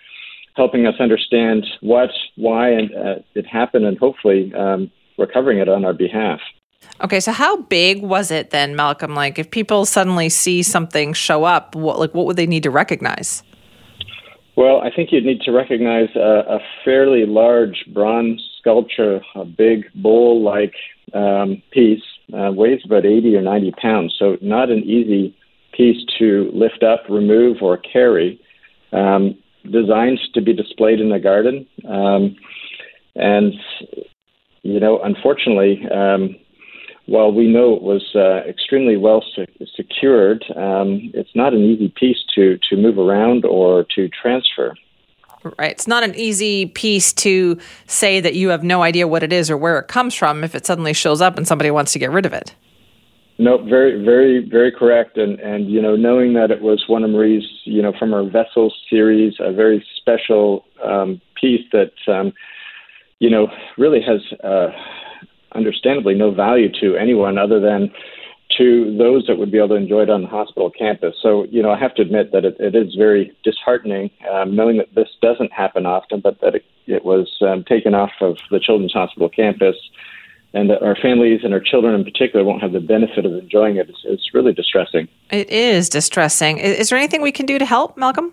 helping 0.54 0.86
us 0.86 0.94
understand 1.00 1.66
what, 1.80 2.10
why, 2.36 2.70
and 2.70 2.94
uh, 2.94 3.14
it 3.34 3.46
happened, 3.46 3.86
and 3.86 3.98
hopefully 3.98 4.52
recovering 5.18 5.58
it 5.58 5.68
on 5.68 5.84
our 5.84 5.94
behalf. 5.94 6.40
Okay, 7.02 7.20
so 7.20 7.32
how 7.32 7.58
big 7.62 8.02
was 8.02 8.30
it 8.30 8.50
then, 8.50 8.74
Malcolm? 8.74 9.14
Like, 9.14 9.38
if 9.38 9.50
people 9.50 9.84
suddenly 9.84 10.28
see 10.28 10.62
something 10.62 11.12
show 11.12 11.44
up, 11.44 11.74
what 11.74 11.98
like 11.98 12.14
what 12.14 12.26
would 12.26 12.36
they 12.36 12.46
need 12.46 12.62
to 12.62 12.70
recognize? 12.70 13.42
Well, 14.56 14.80
I 14.80 14.90
think 14.90 15.12
you'd 15.12 15.24
need 15.24 15.42
to 15.42 15.52
recognize 15.52 16.08
a, 16.16 16.44
a 16.48 16.58
fairly 16.84 17.26
large 17.26 17.84
bronze 17.92 18.42
sculpture, 18.58 19.20
a 19.34 19.44
big 19.44 19.84
bowl-like 19.94 20.72
um, 21.12 21.62
piece, 21.72 22.02
uh, 22.32 22.52
weighs 22.52 22.80
about 22.84 23.04
80 23.04 23.36
or 23.36 23.42
90 23.42 23.72
pounds, 23.72 24.16
so 24.18 24.38
not 24.40 24.70
an 24.70 24.78
easy 24.78 25.36
piece 25.72 26.02
to 26.18 26.50
lift 26.54 26.82
up, 26.82 27.02
remove, 27.10 27.58
or 27.60 27.76
carry. 27.76 28.40
Um, 28.92 29.36
designed 29.70 30.20
to 30.34 30.40
be 30.40 30.52
displayed 30.52 31.00
in 31.00 31.10
the 31.10 31.18
garden. 31.18 31.66
Um, 31.88 32.36
and, 33.14 33.54
you 34.62 34.80
know, 34.80 35.00
unfortunately, 35.02 35.86
um, 35.90 36.36
while 37.06 37.32
we 37.32 37.46
know 37.46 37.74
it 37.74 37.82
was 37.82 38.04
uh, 38.14 38.48
extremely 38.48 38.96
well 38.96 39.24
se- 39.34 39.46
secured, 39.74 40.44
um, 40.56 41.10
it's 41.14 41.34
not 41.34 41.54
an 41.54 41.60
easy 41.60 41.88
piece 41.88 42.18
to, 42.34 42.58
to 42.68 42.76
move 42.76 42.98
around 42.98 43.44
or 43.44 43.84
to 43.94 44.08
transfer. 44.08 44.74
Right. 45.58 45.70
It's 45.70 45.86
not 45.86 46.02
an 46.02 46.14
easy 46.16 46.66
piece 46.66 47.12
to 47.14 47.58
say 47.86 48.20
that 48.20 48.34
you 48.34 48.48
have 48.48 48.64
no 48.64 48.82
idea 48.82 49.06
what 49.06 49.22
it 49.22 49.32
is 49.32 49.50
or 49.50 49.56
where 49.56 49.78
it 49.78 49.86
comes 49.86 50.14
from 50.14 50.42
if 50.42 50.54
it 50.54 50.66
suddenly 50.66 50.92
shows 50.92 51.20
up 51.20 51.36
and 51.36 51.46
somebody 51.46 51.70
wants 51.70 51.92
to 51.92 51.98
get 51.98 52.10
rid 52.10 52.26
of 52.26 52.32
it. 52.32 52.54
No, 53.38 53.58
very, 53.62 54.02
very, 54.02 54.48
very 54.48 54.72
correct. 54.72 55.18
And 55.18 55.38
and 55.40 55.70
you 55.70 55.80
know, 55.80 55.94
knowing 55.94 56.32
that 56.34 56.50
it 56.50 56.62
was 56.62 56.84
one 56.88 57.04
of 57.04 57.10
Marie's, 57.10 57.44
you 57.64 57.82
know, 57.82 57.92
from 57.98 58.12
her 58.12 58.24
vessel 58.24 58.72
series, 58.88 59.34
a 59.38 59.52
very 59.52 59.84
special 59.96 60.64
um, 60.82 61.20
piece 61.38 61.64
that, 61.72 61.92
um, 62.08 62.32
you 63.18 63.28
know, 63.28 63.48
really 63.76 64.00
has, 64.00 64.20
uh, 64.42 64.68
understandably, 65.56 66.14
no 66.14 66.30
value 66.30 66.70
to 66.80 66.96
anyone 66.96 67.38
other 67.38 67.60
than 67.60 67.92
to 68.58 68.96
those 68.96 69.26
that 69.26 69.38
would 69.38 69.50
be 69.50 69.58
able 69.58 69.68
to 69.68 69.74
enjoy 69.74 70.02
it 70.02 70.10
on 70.10 70.22
the 70.22 70.28
hospital 70.28 70.70
campus. 70.70 71.14
So, 71.20 71.44
you 71.44 71.62
know, 71.62 71.70
I 71.70 71.78
have 71.78 71.94
to 71.96 72.02
admit 72.02 72.32
that 72.32 72.44
it, 72.44 72.56
it 72.60 72.74
is 72.74 72.94
very 72.94 73.36
disheartening 73.42 74.10
um, 74.32 74.54
knowing 74.54 74.76
that 74.76 74.94
this 74.94 75.08
doesn't 75.20 75.52
happen 75.52 75.84
often, 75.84 76.20
but 76.20 76.40
that 76.40 76.54
it, 76.54 76.64
it 76.86 77.04
was 77.04 77.28
um, 77.40 77.64
taken 77.64 77.94
off 77.94 78.12
of 78.20 78.36
the 78.50 78.60
Children's 78.60 78.92
Hospital 78.92 79.28
campus 79.28 79.76
and 80.54 80.70
that 80.70 80.82
our 80.82 80.96
families 80.96 81.40
and 81.42 81.52
our 81.52 81.60
children 81.60 81.94
in 81.94 82.04
particular 82.04 82.44
won't 82.44 82.62
have 82.62 82.72
the 82.72 82.80
benefit 82.80 83.26
of 83.26 83.32
enjoying 83.32 83.76
it. 83.76 83.90
It's, 83.90 84.00
it's 84.04 84.32
really 84.32 84.52
distressing. 84.52 85.08
It 85.30 85.50
is 85.50 85.88
distressing. 85.88 86.58
Is, 86.58 86.78
is 86.78 86.88
there 86.88 86.98
anything 86.98 87.20
we 87.20 87.32
can 87.32 87.46
do 87.46 87.58
to 87.58 87.66
help, 87.66 87.96
Malcolm? 87.96 88.32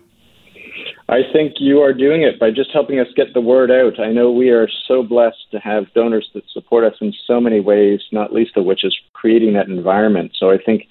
I 1.08 1.20
think 1.32 1.54
you 1.58 1.80
are 1.80 1.92
doing 1.92 2.22
it 2.22 2.40
by 2.40 2.50
just 2.50 2.70
helping 2.72 2.98
us 2.98 3.08
get 3.14 3.34
the 3.34 3.40
word 3.40 3.70
out. 3.70 4.00
I 4.00 4.10
know 4.10 4.30
we 4.32 4.48
are 4.50 4.68
so 4.88 5.02
blessed 5.02 5.50
to 5.50 5.58
have 5.58 5.92
donors 5.94 6.30
that 6.34 6.44
support 6.50 6.84
us 6.84 6.96
in 7.00 7.12
so 7.26 7.40
many 7.40 7.60
ways, 7.60 8.00
not 8.10 8.32
least 8.32 8.56
of 8.56 8.64
which 8.64 8.84
is 8.84 8.96
creating 9.12 9.52
that 9.54 9.68
environment. 9.68 10.32
So 10.38 10.50
I 10.50 10.56
think 10.56 10.88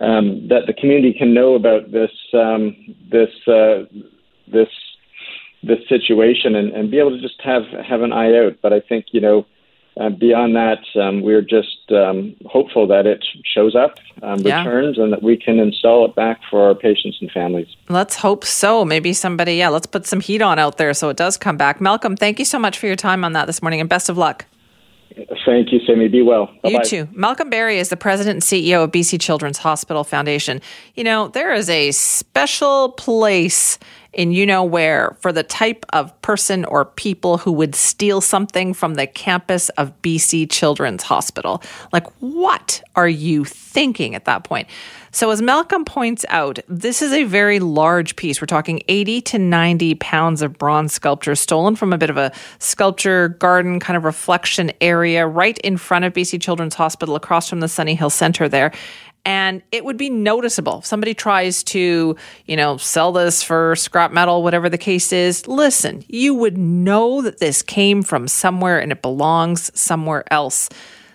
um, 0.00 0.48
that 0.48 0.62
the 0.66 0.72
community 0.72 1.12
can 1.12 1.34
know 1.34 1.54
about 1.54 1.92
this 1.92 2.10
um, 2.32 2.74
this 3.10 3.28
uh, 3.46 3.84
this 4.50 4.68
this 5.62 5.78
situation 5.88 6.54
and, 6.54 6.72
and 6.72 6.90
be 6.90 6.98
able 6.98 7.10
to 7.10 7.20
just 7.20 7.40
have 7.42 7.62
have 7.86 8.00
an 8.00 8.12
eye 8.12 8.36
out. 8.38 8.54
But 8.62 8.72
I 8.72 8.80
think 8.80 9.06
you 9.12 9.20
know 9.20 9.46
uh, 9.96 10.08
beyond 10.10 10.56
that, 10.56 10.84
um, 11.00 11.22
we're 11.22 11.42
just 11.42 11.90
um, 11.90 12.34
hopeful 12.46 12.86
that 12.88 13.06
it 13.06 13.24
shows 13.44 13.76
up, 13.76 13.98
um, 14.22 14.40
yeah. 14.40 14.58
returns, 14.58 14.98
and 14.98 15.12
that 15.12 15.22
we 15.22 15.36
can 15.36 15.58
install 15.58 16.04
it 16.04 16.14
back 16.16 16.40
for 16.50 16.66
our 16.66 16.74
patients 16.74 17.18
and 17.20 17.30
families. 17.30 17.68
Let's 17.88 18.16
hope 18.16 18.44
so. 18.44 18.84
Maybe 18.84 19.12
somebody, 19.12 19.54
yeah, 19.54 19.68
let's 19.68 19.86
put 19.86 20.06
some 20.06 20.20
heat 20.20 20.42
on 20.42 20.58
out 20.58 20.78
there 20.78 20.92
so 20.94 21.10
it 21.10 21.16
does 21.16 21.36
come 21.36 21.56
back. 21.56 21.80
Malcolm, 21.80 22.16
thank 22.16 22.38
you 22.38 22.44
so 22.44 22.58
much 22.58 22.78
for 22.78 22.86
your 22.86 22.96
time 22.96 23.24
on 23.24 23.34
that 23.34 23.46
this 23.46 23.62
morning, 23.62 23.80
and 23.80 23.88
best 23.88 24.08
of 24.08 24.18
luck. 24.18 24.46
Thank 25.46 25.72
you, 25.72 25.78
Simi. 25.86 26.08
Be 26.08 26.22
well. 26.22 26.46
Bye-bye. 26.62 26.70
You 26.70 26.84
too. 26.84 27.08
Malcolm 27.12 27.48
Berry 27.48 27.78
is 27.78 27.88
the 27.88 27.96
president 27.96 28.34
and 28.34 28.42
CEO 28.42 28.82
of 28.82 28.90
BC 28.90 29.20
Children's 29.20 29.58
Hospital 29.58 30.02
Foundation. 30.02 30.60
You 30.96 31.04
know, 31.04 31.28
there 31.28 31.54
is 31.54 31.70
a 31.70 31.92
special 31.92 32.90
place 32.92 33.78
in 34.14 34.32
you 34.32 34.46
know 34.46 34.64
where 34.64 35.16
for 35.20 35.32
the 35.32 35.42
type 35.42 35.84
of 35.92 36.20
person 36.22 36.64
or 36.64 36.84
people 36.84 37.38
who 37.38 37.52
would 37.52 37.74
steal 37.74 38.20
something 38.20 38.74
from 38.74 38.94
the 38.94 39.06
campus 39.06 39.68
of 39.70 39.92
BC 40.02 40.50
Children's 40.50 41.02
Hospital. 41.02 41.62
Like, 41.92 42.06
what 42.20 42.82
are 42.96 43.08
you 43.08 43.44
thinking 43.44 44.14
at 44.14 44.24
that 44.24 44.44
point? 44.44 44.68
So, 45.10 45.30
as 45.30 45.40
Malcolm 45.40 45.84
points 45.84 46.24
out, 46.28 46.58
this 46.66 47.00
is 47.00 47.12
a 47.12 47.22
very 47.22 47.60
large 47.60 48.16
piece. 48.16 48.40
We're 48.40 48.46
talking 48.46 48.82
80 48.88 49.20
to 49.22 49.38
90 49.38 49.94
pounds 49.96 50.42
of 50.42 50.58
bronze 50.58 50.92
sculpture 50.92 51.36
stolen 51.36 51.76
from 51.76 51.92
a 51.92 51.98
bit 51.98 52.10
of 52.10 52.16
a 52.16 52.32
sculpture 52.58 53.28
garden 53.28 53.78
kind 53.78 53.96
of 53.96 54.04
reflection 54.04 54.72
area 54.80 55.26
right 55.26 55.56
in 55.58 55.76
front 55.76 56.04
of 56.04 56.12
BC 56.12 56.40
Children's 56.40 56.74
Hospital 56.74 57.14
across 57.14 57.48
from 57.48 57.60
the 57.60 57.68
Sunny 57.68 57.94
Hill 57.94 58.10
Center 58.10 58.48
there 58.48 58.72
and 59.24 59.62
it 59.72 59.84
would 59.84 59.96
be 59.96 60.10
noticeable. 60.10 60.78
If 60.78 60.86
somebody 60.86 61.14
tries 61.14 61.62
to, 61.64 62.16
you 62.46 62.56
know, 62.56 62.76
sell 62.76 63.12
this 63.12 63.42
for 63.42 63.74
scrap 63.76 64.12
metal, 64.12 64.42
whatever 64.42 64.68
the 64.68 64.78
case 64.78 65.12
is, 65.12 65.48
listen, 65.48 66.04
you 66.08 66.34
would 66.34 66.58
know 66.58 67.22
that 67.22 67.38
this 67.38 67.62
came 67.62 68.02
from 68.02 68.28
somewhere 68.28 68.80
and 68.80 68.92
it 68.92 69.02
belongs 69.02 69.70
somewhere 69.78 70.24
else. 70.32 70.68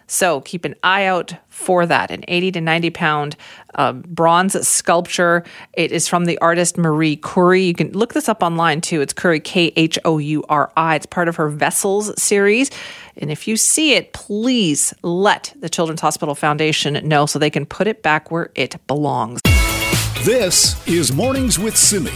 So 0.09 0.41
keep 0.41 0.65
an 0.65 0.73
eye 0.81 1.05
out 1.05 1.35
for 1.49 1.85
that. 1.85 2.09
An 2.09 2.25
80 2.27 2.53
to 2.53 2.61
90 2.61 2.89
pound 2.89 3.35
uh, 3.75 3.93
bronze 3.93 4.67
sculpture. 4.67 5.43
It 5.73 5.91
is 5.91 6.07
from 6.07 6.25
the 6.25 6.37
artist 6.39 6.79
Marie 6.79 7.15
Khouri. 7.17 7.67
You 7.67 7.75
can 7.75 7.91
look 7.91 8.13
this 8.13 8.27
up 8.27 8.41
online 8.41 8.81
too. 8.81 9.01
It's 9.01 9.13
Khouri, 9.13 9.43
K 9.43 9.71
H 9.75 9.99
O 10.05 10.17
U 10.17 10.43
R 10.49 10.71
I. 10.75 10.95
It's 10.95 11.05
part 11.05 11.27
of 11.27 11.35
her 11.35 11.49
Vessels 11.49 12.19
series. 12.19 12.71
And 13.17 13.31
if 13.31 13.47
you 13.47 13.57
see 13.57 13.93
it, 13.93 14.13
please 14.13 14.93
let 15.01 15.53
the 15.59 15.69
Children's 15.69 16.01
Hospital 16.01 16.35
Foundation 16.35 17.07
know 17.07 17.25
so 17.25 17.39
they 17.39 17.49
can 17.49 17.65
put 17.65 17.87
it 17.87 18.01
back 18.01 18.31
where 18.31 18.51
it 18.55 18.75
belongs. 18.87 19.41
This 20.23 20.75
is 20.87 21.11
Mornings 21.13 21.57
with 21.57 21.77
Simi. 21.77 22.11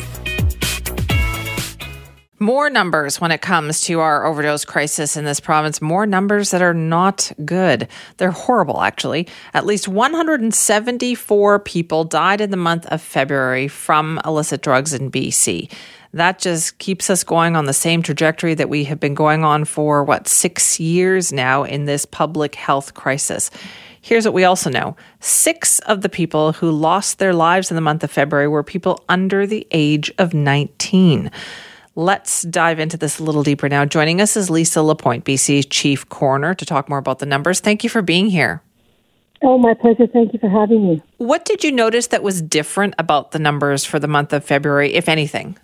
More 2.43 2.69
numbers 2.69 3.21
when 3.21 3.31
it 3.31 3.41
comes 3.41 3.79
to 3.85 4.01
our 4.01 4.25
overdose 4.25 4.65
crisis 4.65 5.15
in 5.15 5.23
this 5.23 5.39
province. 5.39 5.81
More 5.81 6.05
numbers 6.05 6.51
that 6.51 6.61
are 6.61 6.73
not 6.73 7.31
good. 7.45 7.87
They're 8.17 8.31
horrible, 8.31 8.81
actually. 8.81 9.29
At 9.53 9.65
least 9.65 9.87
174 9.87 11.59
people 11.59 12.03
died 12.03 12.41
in 12.41 12.51
the 12.51 12.57
month 12.57 12.85
of 12.87 13.01
February 13.01 13.69
from 13.69 14.19
illicit 14.25 14.61
drugs 14.61 14.93
in 14.93 15.09
BC 15.09 15.71
that 16.11 16.37
just 16.37 16.77
keeps 16.79 17.09
us 17.09 17.23
going 17.23 17.55
on 17.55 17.63
the 17.63 17.73
same 17.73 18.03
trajectory 18.03 18.55
that 18.55 18.67
we 18.69 18.83
have 18.83 18.99
been 18.99 19.15
going 19.15 19.45
on 19.45 19.63
for, 19.63 20.03
what, 20.03 20.27
six 20.27 20.81
years 20.81 21.31
now 21.31 21.63
in 21.63 21.85
this 21.85 22.05
public 22.05 22.55
health 22.55 22.93
crisis. 22.93 23.51
Here's 24.01 24.25
what 24.25 24.33
we 24.33 24.43
also 24.43 24.69
know 24.69 24.97
six 25.21 25.79
of 25.79 26.01
the 26.01 26.09
people 26.09 26.51
who 26.51 26.71
lost 26.71 27.19
their 27.19 27.33
lives 27.33 27.71
in 27.71 27.75
the 27.75 27.81
month 27.81 28.03
of 28.03 28.11
February 28.11 28.49
were 28.49 28.63
people 28.63 29.01
under 29.07 29.47
the 29.47 29.65
age 29.71 30.11
of 30.17 30.33
19. 30.33 31.31
Let's 31.95 32.41
dive 32.41 32.79
into 32.79 32.97
this 32.97 33.19
a 33.19 33.23
little 33.23 33.43
deeper 33.43 33.69
now. 33.69 33.85
Joining 33.85 34.19
us 34.19 34.35
is 34.35 34.49
Lisa 34.49 34.81
Lapointe, 34.81 35.23
BC's 35.23 35.67
chief 35.67 36.09
coroner, 36.09 36.55
to 36.55 36.65
talk 36.65 36.89
more 36.89 36.97
about 36.97 37.19
the 37.19 37.27
numbers. 37.27 37.59
Thank 37.59 37.83
you 37.83 37.89
for 37.89 38.01
being 38.01 38.29
here. 38.29 38.63
Oh, 39.43 39.59
my 39.59 39.75
pleasure. 39.75 40.07
Thank 40.07 40.33
you 40.33 40.39
for 40.39 40.49
having 40.49 40.89
me. 40.89 41.03
What 41.17 41.45
did 41.45 41.63
you 41.63 41.71
notice 41.71 42.07
that 42.07 42.23
was 42.23 42.41
different 42.41 42.95
about 42.97 43.31
the 43.31 43.37
numbers 43.37 43.85
for 43.85 43.99
the 43.99 44.07
month 44.07 44.33
of 44.33 44.43
February, 44.43 44.93
if 44.95 45.07
anything? 45.07 45.55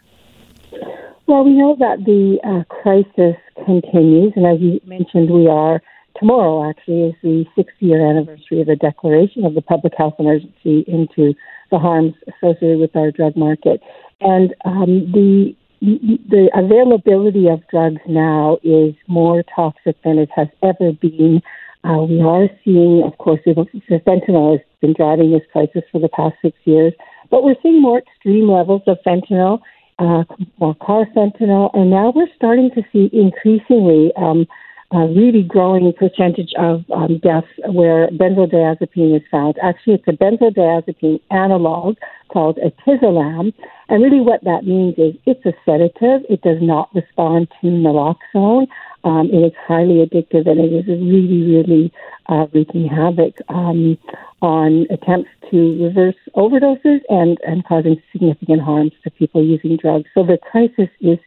Well, 1.26 1.44
we 1.44 1.52
know 1.52 1.76
that 1.80 2.06
the 2.06 2.38
uh, 2.44 2.64
crisis 2.72 3.36
continues, 3.66 4.34
and 4.36 4.46
as 4.46 4.60
you 4.60 4.80
mentioned, 4.86 5.32
we 5.32 5.48
are 5.48 5.82
tomorrow 6.20 6.70
actually 6.70 7.06
is 7.06 7.16
the 7.24 7.46
sixth 7.56 7.76
year 7.80 8.08
anniversary 8.08 8.62
of 8.62 8.68
the 8.68 8.76
declaration 8.76 9.46
of 9.46 9.56
the 9.56 9.62
public 9.62 9.94
health 9.98 10.16
emergency 10.20 10.84
into 10.88 11.34
the 11.72 11.80
harms 11.80 12.14
associated 12.28 12.80
with 12.80 12.96
our 12.96 13.12
drug 13.12 13.36
market, 13.38 13.82
and 14.22 14.54
um, 14.66 15.12
the 15.12 15.56
the 15.82 16.50
availability 16.56 17.48
of 17.48 17.62
drugs 17.70 18.02
now 18.08 18.58
is 18.64 18.94
more 19.08 19.44
toxic 19.56 20.02
than 20.04 20.18
it 20.18 20.30
has 20.36 20.48
ever 20.62 20.92
been. 20.94 21.42
Uh, 21.84 22.04
we 22.04 22.20
are 22.22 22.50
seeing, 22.66 23.04
of 23.06 23.18
course, 23.18 23.40
fentanyl 23.46 24.58
has 24.58 24.66
been 24.82 24.94
driving 24.94 25.32
this 25.32 25.42
crisis 25.52 25.84
for 25.92 26.00
the 26.00 26.10
past 26.10 26.36
six 26.42 26.58
years, 26.66 26.94
but 27.32 27.44
we're 27.44 27.56
seeing 27.64 27.82
more 27.82 28.00
extreme 28.00 28.50
levels 28.50 28.82
of 28.88 28.98
fentanyl, 29.06 29.60
uh, 30.00 30.24
more 30.60 30.76
carfentanil, 30.76 31.70
and 31.74 31.90
now 31.90 32.12
we're 32.14 32.28
starting 32.36 32.70
to 32.72 32.84
see 32.92 33.10
increasingly 33.14 34.12
um, 34.18 34.46
a 34.92 35.08
really 35.08 35.44
growing 35.44 35.94
percentage 35.94 36.52
of 36.58 36.84
um, 36.92 37.20
deaths 37.20 37.48
where 37.68 38.10
benzodiazepine 38.10 39.16
is 39.16 39.22
found. 39.30 39.56
Actually, 39.62 39.94
it's 39.94 40.08
a 40.08 40.12
benzodiazepine 40.12 41.22
analog 41.30 41.96
called 42.30 42.58
etizolam. 42.58 43.54
And 43.90 44.04
really 44.04 44.22
what 44.22 44.44
that 44.46 44.66
means 44.66 44.96
is 44.98 45.14
it's 45.26 45.46
a 45.46 45.54
sedative. 45.64 46.26
It 46.30 46.42
does 46.42 46.58
not 46.62 46.90
respond 46.96 47.50
to 47.62 47.68
naloxone. 47.68 48.68
Um, 49.04 49.30
it 49.32 49.46
is 49.46 49.54
highly 49.68 50.06
addictive 50.06 50.50
and 50.50 50.60
it 50.60 50.74
is 50.74 50.88
really, 50.88 51.44
really 51.44 51.94
uh, 52.28 52.48
wreaking 52.52 52.88
havoc 52.88 53.36
um, 53.48 53.98
on 54.42 54.88
attempts 54.90 55.30
to 55.52 55.84
reverse 55.84 56.16
overdoses 56.36 57.00
and, 57.10 57.38
and 57.46 57.64
causing 57.66 58.02
significant 58.12 58.62
harms 58.62 58.92
to 59.04 59.12
people 59.12 59.44
using 59.44 59.78
drugs. 59.78 60.10
So 60.16 60.24
the 60.24 60.38
crisis 60.52 60.90
is 61.00 61.20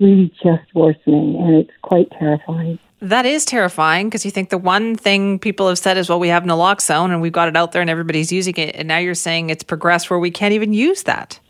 really 0.00 0.32
just 0.42 0.74
worsening 0.74 1.36
and 1.36 1.54
it's 1.54 1.76
quite 1.82 2.10
terrifying. 2.18 2.78
That 3.02 3.24
is 3.24 3.46
terrifying 3.46 4.08
because 4.08 4.26
you 4.26 4.30
think 4.30 4.50
the 4.50 4.58
one 4.58 4.94
thing 4.94 5.38
people 5.38 5.68
have 5.68 5.78
said 5.78 5.96
is, 5.96 6.10
well, 6.10 6.20
we 6.20 6.28
have 6.28 6.42
naloxone 6.42 7.12
and 7.12 7.22
we've 7.22 7.32
got 7.32 7.48
it 7.48 7.56
out 7.56 7.72
there 7.72 7.80
and 7.80 7.90
everybody's 7.90 8.30
using 8.30 8.54
it. 8.56 8.76
And 8.76 8.88
now 8.88 8.98
you're 8.98 9.14
saying 9.14 9.48
it's 9.48 9.62
progressed 9.62 10.10
where 10.10 10.18
we 10.18 10.30
can't 10.30 10.52
even 10.52 10.74
use 10.74 11.04
that. 11.04 11.40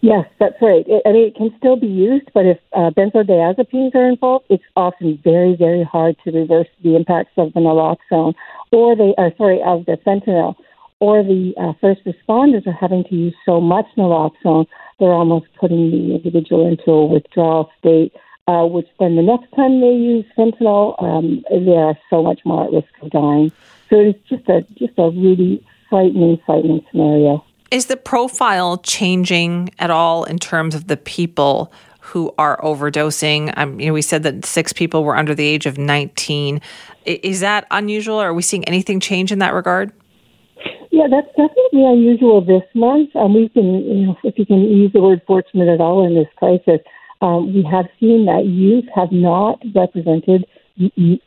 Yes, 0.00 0.26
that's 0.38 0.54
right. 0.62 0.84
It, 0.86 1.02
I 1.04 1.12
mean, 1.12 1.26
it 1.26 1.34
can 1.34 1.52
still 1.58 1.76
be 1.76 1.88
used, 1.88 2.30
but 2.32 2.46
if 2.46 2.58
uh, 2.72 2.90
benzodiazepines 2.90 3.94
are 3.94 4.08
involved, 4.08 4.44
it's 4.48 4.62
often 4.76 5.18
very, 5.24 5.56
very 5.56 5.82
hard 5.82 6.16
to 6.24 6.30
reverse 6.30 6.68
the 6.84 6.94
impacts 6.94 7.32
of 7.36 7.52
the 7.52 7.60
naloxone 7.60 8.34
or 8.70 8.94
the, 8.94 9.12
uh, 9.18 9.30
sorry, 9.36 9.60
of 9.66 9.86
the 9.86 9.98
fentanyl. 10.06 10.54
Or 11.00 11.22
the 11.22 11.54
uh, 11.58 11.72
first 11.80 12.02
responders 12.04 12.66
are 12.66 12.72
having 12.78 13.04
to 13.04 13.14
use 13.14 13.34
so 13.44 13.60
much 13.60 13.86
naloxone, 13.96 14.66
they're 15.00 15.08
almost 15.08 15.46
putting 15.58 15.90
the 15.90 16.14
individual 16.14 16.68
into 16.68 16.90
a 16.90 17.06
withdrawal 17.06 17.70
state 17.78 18.12
uh, 18.46 18.64
which 18.64 18.88
then 18.98 19.16
the 19.16 19.22
next 19.22 19.50
time 19.54 19.80
they 19.80 19.94
use 19.94 20.24
fentanyl, 20.36 21.00
um, 21.02 21.44
they 21.50 21.76
are 21.76 21.96
so 22.08 22.22
much 22.22 22.40
more 22.44 22.64
at 22.64 22.72
risk 22.72 22.88
of 23.02 23.10
dying. 23.10 23.52
So 23.88 23.96
it's 24.00 24.28
just 24.28 24.48
a 24.48 24.62
just 24.78 24.98
a 24.98 25.10
really 25.10 25.64
frightening, 25.88 26.40
frightening 26.46 26.84
scenario. 26.90 27.44
Is 27.70 27.86
the 27.86 27.96
profile 27.96 28.78
changing 28.78 29.70
at 29.78 29.90
all 29.90 30.24
in 30.24 30.38
terms 30.38 30.74
of 30.74 30.88
the 30.88 30.96
people 30.96 31.72
who 32.00 32.34
are 32.38 32.60
overdosing? 32.62 33.52
Um, 33.56 33.78
you 33.78 33.86
know, 33.86 33.92
we 33.92 34.02
said 34.02 34.22
that 34.24 34.44
six 34.44 34.72
people 34.72 35.04
were 35.04 35.16
under 35.16 35.34
the 35.34 35.46
age 35.46 35.66
of 35.66 35.78
19. 35.78 36.60
Is 37.04 37.40
that 37.40 37.66
unusual? 37.70 38.18
Are 38.18 38.34
we 38.34 38.42
seeing 38.42 38.64
anything 38.64 38.98
change 38.98 39.30
in 39.30 39.38
that 39.38 39.54
regard? 39.54 39.92
Yeah, 40.90 41.06
that's 41.08 41.28
definitely 41.28 41.84
unusual 41.84 42.40
this 42.40 42.64
month. 42.74 43.14
Um, 43.14 43.34
we've 43.34 43.54
been, 43.54 43.84
you 43.84 44.06
know, 44.06 44.18
if 44.24 44.36
you 44.36 44.44
can 44.44 44.58
use 44.58 44.92
the 44.92 45.00
word 45.00 45.22
fortunate 45.26 45.68
at 45.68 45.80
all 45.80 46.04
in 46.04 46.14
this 46.14 46.26
crisis, 46.36 46.80
um, 47.20 47.52
we 47.54 47.62
have 47.70 47.86
seen 47.98 48.26
that 48.26 48.46
youth 48.46 48.86
have 48.94 49.12
not 49.12 49.60
represented 49.74 50.46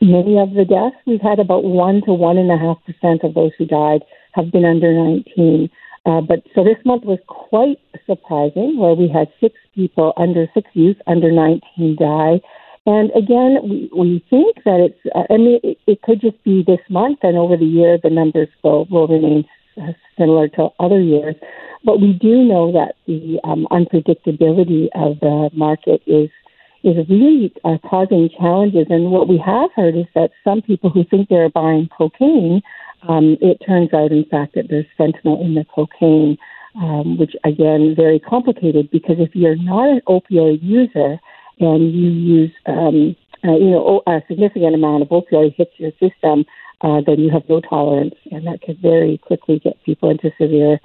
many 0.01 0.39
of 0.39 0.53
the 0.53 0.65
deaths. 0.67 0.95
We've 1.06 1.21
had 1.21 1.39
about 1.39 1.63
one 1.63 2.01
to 2.06 2.13
one 2.13 2.38
and 2.38 2.51
a 2.51 2.58
half 2.58 2.77
percent 2.86 3.23
of 3.23 3.36
those 3.36 3.51
who 3.58 3.65
died 3.65 4.01
have 4.34 4.51
been 4.51 4.65
under 4.65 4.91
19. 4.91 5.69
Uh, 6.06 6.21
but 6.21 6.43
so 6.53 6.63
this 6.63 6.84
month 6.84 7.03
was 7.06 7.19
quite 7.27 7.79
surprising, 8.06 8.77
where 8.77 8.93
we 8.93 9.08
had 9.08 9.27
six 9.39 9.56
people 9.73 10.13
under 10.17 10.47
six 10.53 10.69
youth 10.73 10.97
under 11.08 11.32
19 11.32 11.95
die. 11.97 12.41
And 12.86 13.12
again, 13.15 13.60
we, 13.63 13.89
we 13.95 14.25
think 14.29 14.58
that 14.65 14.82
it's, 14.82 14.99
uh, 15.15 15.23
I 15.32 15.38
mean, 15.38 15.60
it, 15.63 15.77
it 15.88 16.01
could 16.01 16.19
just 16.19 16.43
be 16.43 16.63
this 16.65 16.82
month, 16.89 17.19
and 17.23 17.38
over 17.38 17.56
the 17.56 17.65
year, 17.65 17.97
the 18.01 18.10
numbers 18.10 18.49
will, 18.63 18.86
will 18.86 19.08
remain 19.08 19.45
similar 20.17 20.47
to 20.49 20.69
other 20.79 20.99
years. 20.99 21.36
But 21.83 21.99
we 21.99 22.13
do 22.13 22.43
know 22.43 22.71
that 22.71 22.95
the 23.07 23.39
um, 23.43 23.67
unpredictability 23.71 24.88
of 24.95 25.19
the 25.19 25.49
market 25.53 26.01
is 26.07 26.29
is 26.83 26.97
really 27.09 27.53
uh, 27.63 27.77
causing 27.89 28.29
challenges. 28.38 28.88
And 28.89 29.09
what 29.12 29.29
we 29.29 29.38
have 29.38 29.69
heard 29.73 29.95
is 29.95 30.05
that 30.15 30.31
some 30.43 30.62
people 30.62 30.89
who 30.89 31.05
think 31.05 31.29
they're 31.29 31.49
buying 31.49 31.88
cocaine, 31.97 32.62
um, 33.07 33.38
it 33.39 33.57
turns 33.65 33.93
out, 33.93 34.12
in 34.12 34.25
fact, 34.25 34.55
that 34.55 34.65
there's 34.69 34.86
fentanyl 34.99 35.39
in 35.41 35.55
the 35.55 35.65
cocaine, 35.73 36.38
um, 36.75 37.17
which 37.17 37.36
again 37.45 37.93
very 37.95 38.19
complicated 38.19 38.89
because 38.91 39.15
if 39.19 39.33
you're 39.33 39.55
not 39.55 39.89
an 39.89 40.01
opioid 40.07 40.59
user 40.62 41.19
and 41.59 41.93
you 41.93 42.09
use 42.09 42.51
um, 42.65 43.15
uh, 43.45 43.58
you 43.58 43.71
know 43.71 44.01
a 44.08 44.21
significant 44.27 44.75
amount 44.75 45.03
of 45.03 45.10
opioid 45.10 45.56
hits 45.56 45.71
your 45.77 45.91
system, 45.99 46.45
uh, 46.82 47.01
then 47.06 47.19
you 47.19 47.29
have 47.32 47.47
no 47.49 47.62
tolerance, 47.62 48.15
and 48.32 48.45
that 48.47 48.62
can 48.62 48.77
very 48.82 49.17
quickly 49.17 49.60
get 49.60 49.82
people 49.84 50.10
into 50.10 50.32
severe 50.39 50.79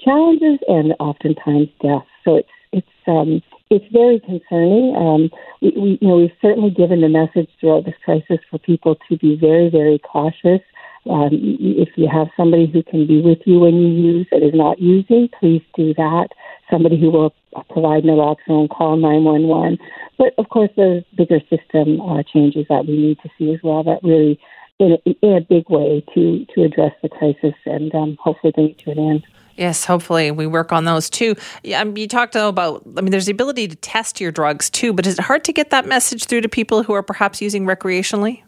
challenges 0.00 0.58
and 0.68 0.94
oftentimes 1.00 1.68
death. 1.82 2.06
So 2.24 2.36
it's 2.36 2.48
it's 2.72 2.88
um, 3.06 3.42
it's 3.70 3.84
very 3.92 4.20
concerning. 4.20 4.96
Um, 4.96 5.30
we, 5.60 5.72
we, 5.76 5.98
you 6.00 6.08
know, 6.08 6.16
we've 6.16 6.30
certainly 6.40 6.70
given 6.70 7.00
the 7.00 7.08
message 7.08 7.50
throughout 7.60 7.84
this 7.84 7.94
crisis 8.04 8.38
for 8.50 8.58
people 8.58 8.96
to 9.08 9.16
be 9.18 9.36
very, 9.36 9.68
very 9.68 9.98
cautious. 9.98 10.60
Um, 11.08 11.30
if 11.32 11.88
you 11.96 12.08
have 12.12 12.28
somebody 12.36 12.66
who 12.66 12.82
can 12.82 13.06
be 13.06 13.20
with 13.20 13.38
you 13.46 13.60
when 13.60 13.74
you 13.74 13.88
use 13.88 14.26
and 14.30 14.42
is 14.42 14.54
not 14.54 14.78
using, 14.78 15.28
please 15.38 15.62
do 15.74 15.94
that. 15.94 16.28
Somebody 16.70 17.00
who 17.00 17.10
will 17.10 17.34
provide 17.70 18.04
naloxone, 18.04 18.68
call 18.68 18.96
911. 18.96 19.78
But 20.18 20.34
of 20.38 20.48
course, 20.48 20.70
there's 20.76 21.04
bigger 21.16 21.40
system 21.48 22.00
uh, 22.00 22.22
changes 22.22 22.66
that 22.68 22.86
we 22.86 22.96
need 22.96 23.18
to 23.22 23.30
see 23.38 23.52
as 23.52 23.60
well 23.62 23.82
that 23.84 24.00
really, 24.02 24.38
in 24.78 24.92
a, 24.92 25.10
in 25.22 25.36
a 25.36 25.40
big 25.40 25.68
way, 25.70 26.04
to 26.14 26.44
to 26.54 26.62
address 26.62 26.92
the 27.02 27.08
crisis 27.08 27.54
and 27.64 27.94
um, 27.94 28.16
hopefully 28.20 28.52
bring 28.54 28.70
it 28.70 28.78
to 28.78 28.90
an 28.90 28.98
end. 28.98 29.26
Yes, 29.56 29.84
hopefully 29.84 30.30
we 30.30 30.46
work 30.46 30.72
on 30.72 30.84
those 30.84 31.10
too. 31.10 31.34
Yeah, 31.64 31.80
um, 31.80 31.96
you 31.96 32.06
talked 32.06 32.36
about, 32.36 32.82
I 32.96 33.00
mean, 33.00 33.10
there's 33.10 33.26
the 33.26 33.32
ability 33.32 33.66
to 33.66 33.76
test 33.76 34.20
your 34.20 34.30
drugs 34.30 34.70
too, 34.70 34.92
but 34.92 35.04
is 35.04 35.18
it 35.18 35.24
hard 35.24 35.42
to 35.44 35.52
get 35.52 35.70
that 35.70 35.84
message 35.84 36.26
through 36.26 36.42
to 36.42 36.48
people 36.48 36.84
who 36.84 36.92
are 36.92 37.02
perhaps 37.02 37.42
using 37.42 37.66
recreationally? 37.66 38.42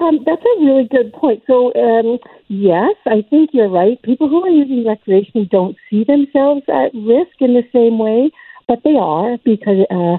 Um, 0.00 0.20
that's 0.24 0.42
a 0.42 0.64
really 0.64 0.88
good 0.90 1.12
point. 1.12 1.42
So, 1.46 1.74
um, 1.74 2.18
yes, 2.48 2.96
I 3.06 3.22
think 3.28 3.50
you're 3.52 3.68
right. 3.68 4.00
People 4.02 4.28
who 4.28 4.42
are 4.42 4.48
using 4.48 4.84
recreationally 4.84 5.48
don't 5.48 5.76
see 5.90 6.04
themselves 6.04 6.62
at 6.68 6.94
risk 6.94 7.36
in 7.40 7.52
the 7.52 7.64
same 7.72 7.98
way, 7.98 8.30
but 8.66 8.80
they 8.82 8.96
are 8.96 9.36
because, 9.44 9.84
uh, 9.90 10.16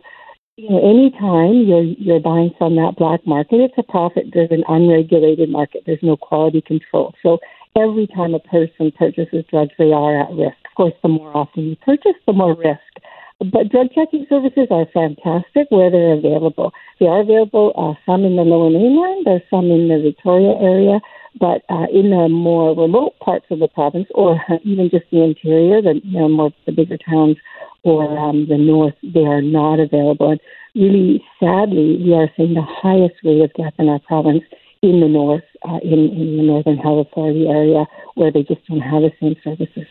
you 0.58 0.70
know, 0.70 0.88
anytime 0.88 1.66
you're 1.66 1.84
you're 1.84 2.20
buying 2.20 2.52
from 2.60 2.76
that 2.76 2.96
black 2.98 3.26
market, 3.26 3.62
it's 3.62 3.74
a 3.78 3.92
profit-driven, 3.92 4.64
unregulated 4.68 5.50
market. 5.50 5.84
There's 5.86 6.04
no 6.04 6.16
quality 6.16 6.62
control. 6.62 7.16
So 7.24 7.40
every 7.76 8.06
time 8.06 8.36
a 8.36 8.40
person 8.40 8.92
purchases 8.92 9.46
drugs, 9.50 9.72
they 9.80 9.92
are 9.92 10.22
at 10.22 10.30
risk. 10.32 10.58
Of 10.70 10.76
course, 10.76 10.94
the 11.02 11.10
more 11.10 11.36
often 11.36 11.64
you 11.64 11.76
purchase, 11.78 12.20
the 12.28 12.34
more 12.34 12.56
risk. 12.56 12.80
But 13.42 13.70
drug 13.70 13.88
checking 13.96 14.28
services 14.30 14.68
are 14.70 14.86
fantastic 14.94 15.66
where 15.70 15.90
they're 15.90 16.14
available. 16.14 16.74
They 17.00 17.08
are 17.08 17.22
available, 17.22 17.74
uh, 17.76 17.98
some 18.06 18.24
in 18.24 18.36
the 18.36 18.44
lower 18.44 18.70
mainland, 18.70 19.26
there's 19.26 19.42
some 19.50 19.72
in 19.72 19.88
the 19.88 20.00
Victoria 20.00 20.54
area, 20.62 21.00
but 21.40 21.64
uh, 21.68 21.88
in 21.92 22.12
the 22.12 22.30
more 22.30 22.76
remote 22.76 23.18
parts 23.20 23.46
of 23.50 23.58
the 23.58 23.68
province, 23.68 24.08
or 24.14 24.40
even 24.64 24.92
just 24.92 25.06
the 25.12 25.24
interior, 25.24 25.82
the 25.82 26.00
you 26.04 26.20
know, 26.20 26.30
more 26.30 26.52
the 26.68 26.72
bigger 26.72 26.98
towns 26.98 27.38
or 27.84 28.16
um, 28.16 28.48
the 28.48 28.58
north, 28.58 28.94
they 29.02 29.26
are 29.26 29.42
not 29.42 29.80
available. 29.80 30.32
And 30.32 30.40
really, 30.76 31.24
sadly, 31.40 31.98
we 31.98 32.14
are 32.14 32.30
seeing 32.38 32.54
the 32.54 32.62
highest 32.62 33.16
rate 33.24 33.42
of 33.42 33.52
death 33.54 33.74
in 33.80 33.90
our 33.90 34.00
province 34.00 34.44
in 34.84 35.00
the 35.00 35.08
north, 35.08 35.44
uh, 35.68 35.80
in, 35.82 36.14
in 36.14 36.38
the 36.38 36.44
Northern 36.44 36.78
Health 36.78 37.08
Authority 37.08 37.48
area, 37.48 37.86
where 38.14 38.32
they 38.32 38.44
just 38.44 38.66
don't 38.68 38.82
have 38.82 39.02
the 39.02 39.12
same 39.20 39.36
services. 39.44 39.88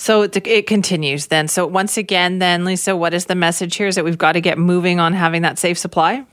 So 0.00 0.22
it, 0.22 0.66
continues 0.66 1.26
then. 1.26 1.46
So 1.46 1.66
once 1.66 1.98
again, 1.98 2.38
then 2.38 2.64
Lisa, 2.64 2.96
what 2.96 3.12
is 3.12 3.26
the 3.26 3.34
message 3.34 3.76
here? 3.76 3.86
Is 3.86 3.96
that 3.96 4.04
we've 4.04 4.16
got 4.16 4.32
to 4.32 4.40
get 4.40 4.56
moving 4.56 4.98
on 4.98 5.12
having 5.12 5.42
that 5.42 5.58
safe 5.58 5.76
supply? 5.76 6.24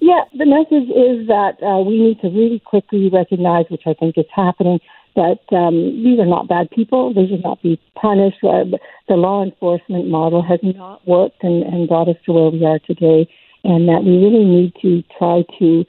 Yeah, 0.00 0.22
the 0.36 0.44
message 0.44 0.90
is 0.90 1.28
that 1.28 1.62
uh, 1.62 1.84
we 1.86 2.02
need 2.02 2.20
to 2.22 2.26
really 2.26 2.58
quickly 2.58 3.08
recognize, 3.08 3.66
which 3.70 3.82
I 3.86 3.94
think 3.94 4.18
is 4.18 4.26
happening, 4.34 4.80
that 5.14 5.38
um, 5.52 6.02
these 6.02 6.18
are 6.18 6.26
not 6.26 6.48
bad 6.48 6.68
people. 6.72 7.14
They 7.14 7.28
should 7.28 7.44
not 7.44 7.62
be 7.62 7.80
punished. 7.94 8.42
Uh, 8.42 8.64
the 9.06 9.14
law 9.14 9.44
enforcement 9.44 10.08
model 10.08 10.42
has 10.42 10.58
not 10.64 11.06
worked 11.06 11.44
and, 11.44 11.62
and 11.62 11.88
brought 11.88 12.08
us 12.08 12.16
to 12.26 12.32
where 12.32 12.50
we 12.50 12.64
are 12.66 12.80
today, 12.80 13.30
and 13.62 13.88
that 13.88 14.02
we 14.02 14.18
really 14.18 14.44
need 14.44 14.72
to 14.82 15.04
try 15.16 15.44
to 15.60 15.84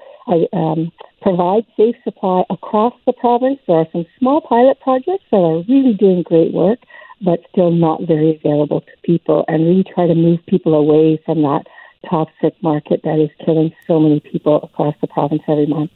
um, 0.54 0.92
provide 1.22 1.66
safe 1.76 1.96
supply 2.04 2.44
across 2.52 2.94
the 3.08 3.14
province. 3.14 3.60
There 3.66 3.78
are 3.78 3.88
some 3.92 4.06
small 4.20 4.42
pilot 4.42 4.80
projects 4.82 5.26
that 5.32 5.38
are 5.38 5.64
really 5.68 5.94
doing 5.94 6.22
great 6.22 6.54
work, 6.54 6.80
but 7.24 7.40
still 7.52 7.72
not 7.72 8.02
very 8.08 8.36
available 8.36 8.82
to 8.82 8.92
people, 9.04 9.46
and 9.48 9.66
really 9.66 9.84
try 9.84 10.08
to 10.08 10.16
move 10.16 10.40
people 10.48 10.74
away 10.74 11.22
from 11.26 11.42
that 11.44 11.64
toxic 12.10 12.54
market 12.64 13.02
that 13.04 13.20
is 13.20 13.30
killing 13.46 13.72
so 13.88 14.00
many 14.00 14.20
people 14.20 14.62
across 14.64 14.96
the 15.02 15.08
province 15.08 15.44
every 15.48 15.68
month. 15.68 15.92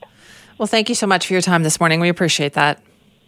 Well, 0.57 0.67
thank 0.67 0.87
you 0.87 0.95
so 0.95 1.07
much 1.07 1.27
for 1.27 1.33
your 1.33 1.41
time 1.41 1.63
this 1.63 1.79
morning. 1.79 1.99
We 1.99 2.09
appreciate 2.09 2.53
that. 2.53 2.79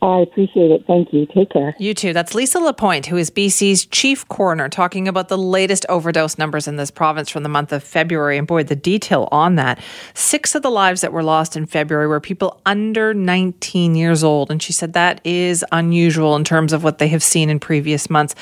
I 0.02 0.20
appreciate 0.20 0.70
it. 0.70 0.86
Thank 0.86 1.12
you. 1.12 1.26
Take 1.26 1.50
care. 1.50 1.76
You 1.80 1.96
too. 1.96 2.14
That's 2.14 2.36
Lisa 2.36 2.60
Lapointe, 2.60 3.08
who 3.08 3.18
is 3.18 3.32
BC's 3.32 3.86
chief 3.88 4.28
coroner, 4.28 4.70
talking 4.70 5.08
about 5.08 5.28
the 5.28 5.38
latest 5.38 5.88
overdose 5.90 6.38
numbers 6.38 6.68
in 6.68 6.76
this 6.76 6.92
province 6.92 7.30
from 7.30 7.42
the 7.42 7.50
month 7.50 7.72
of 7.72 7.84
February. 7.84 8.38
And 8.38 8.46
boy, 8.46 8.64
the 8.64 8.76
detail 8.76 9.28
on 9.32 9.56
that. 9.56 9.80
Six 10.14 10.54
of 10.54 10.62
the 10.62 10.70
lives 10.70 11.02
that 11.02 11.14
were 11.14 11.24
lost 11.24 11.58
in 11.58 11.66
February 11.66 12.08
were 12.08 12.20
people 12.20 12.62
under 12.66 13.14
19 13.14 13.96
years 13.96 14.24
old. 14.24 14.52
And 14.52 14.62
she 14.62 14.72
said 14.72 14.94
that 14.94 15.20
is 15.24 15.66
unusual 15.72 16.36
in 16.36 16.44
terms 16.44 16.74
of 16.74 16.84
what 16.84 17.00
they 17.00 17.08
have 17.08 17.24
seen 17.24 17.50
in 17.50 17.60
previous 17.60 18.08
months. 18.08 18.36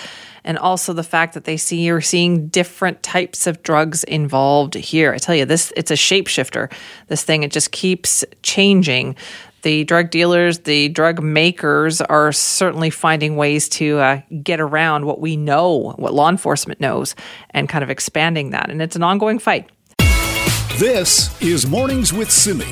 And 0.44 0.58
also 0.60 0.94
the 0.94 1.04
fact 1.04 1.34
that 1.34 1.46
they 1.46 1.58
see 1.58 1.90
are 1.90 2.02
seeing 2.02 2.48
different 2.50 3.02
types 3.02 3.48
of 3.48 3.64
drugs 3.64 4.04
involved 4.04 4.76
here. 4.76 5.14
I 5.14 5.18
tell 5.18 5.34
you, 5.34 5.46
this 5.46 5.72
it's 5.76 5.90
a 5.90 5.96
shapeshifter. 5.96 6.72
This 7.08 7.24
thing, 7.24 7.44
it 7.44 7.52
just 7.52 7.72
keeps 7.72 8.24
changing 8.44 9.16
the 9.66 9.84
drug 9.84 10.12
dealers, 10.12 10.60
the 10.60 10.90
drug 10.90 11.24
makers 11.24 12.00
are 12.00 12.32
certainly 12.32 12.92
finding 12.92 13.36
ways 13.36 13.68
to 13.68 13.98
uh, 13.98 14.22
get 14.44 14.60
around 14.60 15.08
what 15.08 15.20
we 15.20 15.36
know, 15.36 15.96
what 15.98 16.14
law 16.14 16.30
enforcement 16.30 16.80
knows, 16.80 17.16
and 17.50 17.68
kind 17.68 17.84
of 17.84 17.90
expanding 17.90 18.52
that. 18.52 18.70
And 18.70 18.80
it's 18.80 18.96
an 18.96 19.02
ongoing 19.02 19.40
fight. 19.40 19.68
This 20.78 21.42
is 21.42 21.66
Mornings 21.66 22.14
with 22.14 22.30
Simi. 22.30 22.68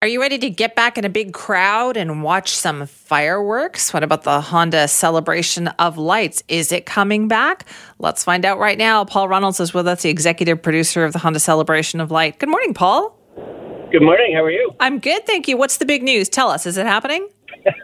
Are 0.00 0.08
you 0.08 0.18
ready 0.18 0.38
to 0.38 0.48
get 0.48 0.74
back 0.74 0.96
in 0.96 1.04
a 1.04 1.10
big 1.10 1.34
crowd 1.34 1.98
and 1.98 2.22
watch 2.22 2.48
some 2.48 2.86
fireworks? 2.86 3.92
What 3.92 4.02
about 4.02 4.22
the 4.22 4.40
Honda 4.40 4.88
Celebration 4.88 5.68
of 5.68 5.98
Lights? 5.98 6.42
Is 6.48 6.72
it 6.72 6.86
coming 6.86 7.28
back? 7.28 7.66
Let's 7.98 8.24
find 8.24 8.46
out 8.46 8.58
right 8.58 8.78
now. 8.78 9.04
Paul 9.04 9.28
Runnals 9.28 9.60
is 9.60 9.74
with 9.74 9.86
us, 9.86 10.02
the 10.02 10.10
executive 10.10 10.62
producer 10.62 11.04
of 11.04 11.12
the 11.12 11.18
Honda 11.18 11.40
Celebration 11.40 12.00
of 12.00 12.10
Light. 12.10 12.38
Good 12.38 12.48
morning, 12.48 12.72
Paul. 12.72 13.18
Good 13.94 14.02
morning. 14.02 14.34
How 14.34 14.42
are 14.42 14.50
you? 14.50 14.72
I'm 14.80 14.98
good, 14.98 15.24
thank 15.24 15.46
you. 15.46 15.56
What's 15.56 15.76
the 15.76 15.86
big 15.86 16.02
news? 16.02 16.28
Tell 16.28 16.50
us. 16.50 16.66
Is 16.66 16.76
it 16.76 16.84
happening? 16.84 17.28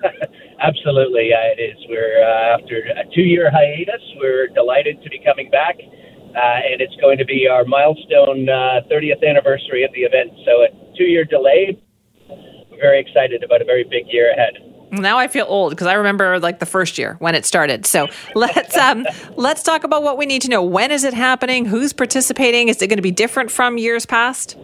Absolutely, 0.61 1.31
uh, 1.33 1.55
it 1.55 1.63
is. 1.63 1.77
We're 1.89 2.21
uh, 2.21 2.59
after 2.59 2.79
a 2.79 3.05
two-year 3.15 3.49
hiatus. 3.49 4.03
We're 4.19 4.49
delighted 4.49 5.01
to 5.05 5.09
be 5.09 5.23
coming 5.25 5.53
back, 5.53 5.77
uh, 5.79 6.67
and 6.67 6.81
it's 6.81 6.97
going 6.97 7.19
to 7.19 7.25
be 7.25 7.47
our 7.47 7.65
milestone 7.65 8.45
30th 8.91 9.23
uh, 9.23 9.25
anniversary 9.25 9.85
of 9.85 9.93
the 9.93 10.01
event. 10.01 10.33
So 10.45 10.65
a 10.65 10.97
two-year 10.99 11.27
delay. 11.27 11.81
We're 12.29 12.81
very 12.81 12.99
excited 12.99 13.45
about 13.45 13.63
a 13.63 13.65
very 13.65 13.85
big 13.85 14.09
year 14.09 14.33
ahead. 14.33 14.55
Now 14.91 15.17
I 15.17 15.29
feel 15.29 15.47
old 15.49 15.71
because 15.71 15.87
I 15.87 15.93
remember 15.93 16.41
like 16.41 16.59
the 16.59 16.67
first 16.67 16.99
year 16.99 17.15
when 17.21 17.37
it 17.37 17.47
started. 17.47 17.87
So 17.87 18.09
let's 18.35 18.77
um, 18.77 19.07
let's 19.37 19.63
talk 19.63 19.85
about 19.85 20.03
what 20.03 20.19
we 20.19 20.27
need 20.27 20.43
to 20.43 20.49
know. 20.49 20.61
When 20.61 20.91
is 20.91 21.05
it 21.05 21.15
happening? 21.15 21.67
Who's 21.67 21.93
participating? 21.93 22.67
Is 22.67 22.83
it 22.83 22.89
going 22.89 22.99
to 22.99 23.01
be 23.01 23.13
different 23.13 23.53
from 23.53 23.79
years 23.79 24.07
past? 24.07 24.57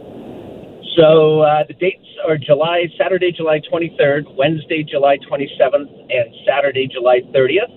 So 0.96 1.44
uh, 1.44 1.64
the 1.68 1.74
dates 1.74 2.08
are 2.26 2.38
July, 2.38 2.88
Saturday, 2.96 3.30
July 3.30 3.60
23rd, 3.60 4.34
Wednesday, 4.34 4.82
July 4.82 5.18
27th, 5.28 5.92
and 6.08 6.32
Saturday, 6.48 6.88
July 6.88 7.20
30th. 7.36 7.68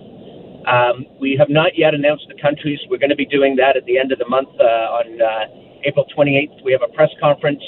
Um, 0.64 1.04
we 1.20 1.36
have 1.38 1.50
not 1.50 1.76
yet 1.76 1.92
announced 1.92 2.24
the 2.32 2.40
countries. 2.40 2.80
We're 2.88 2.98
going 2.98 3.12
to 3.12 3.20
be 3.20 3.26
doing 3.26 3.56
that 3.56 3.76
at 3.76 3.84
the 3.84 3.98
end 3.98 4.12
of 4.12 4.18
the 4.18 4.28
month 4.28 4.48
uh, 4.56 4.96
on 5.04 5.20
uh, 5.20 5.84
April 5.84 6.06
28th. 6.16 6.64
We 6.64 6.72
have 6.72 6.80
a 6.80 6.88
press 6.96 7.10
conference. 7.20 7.60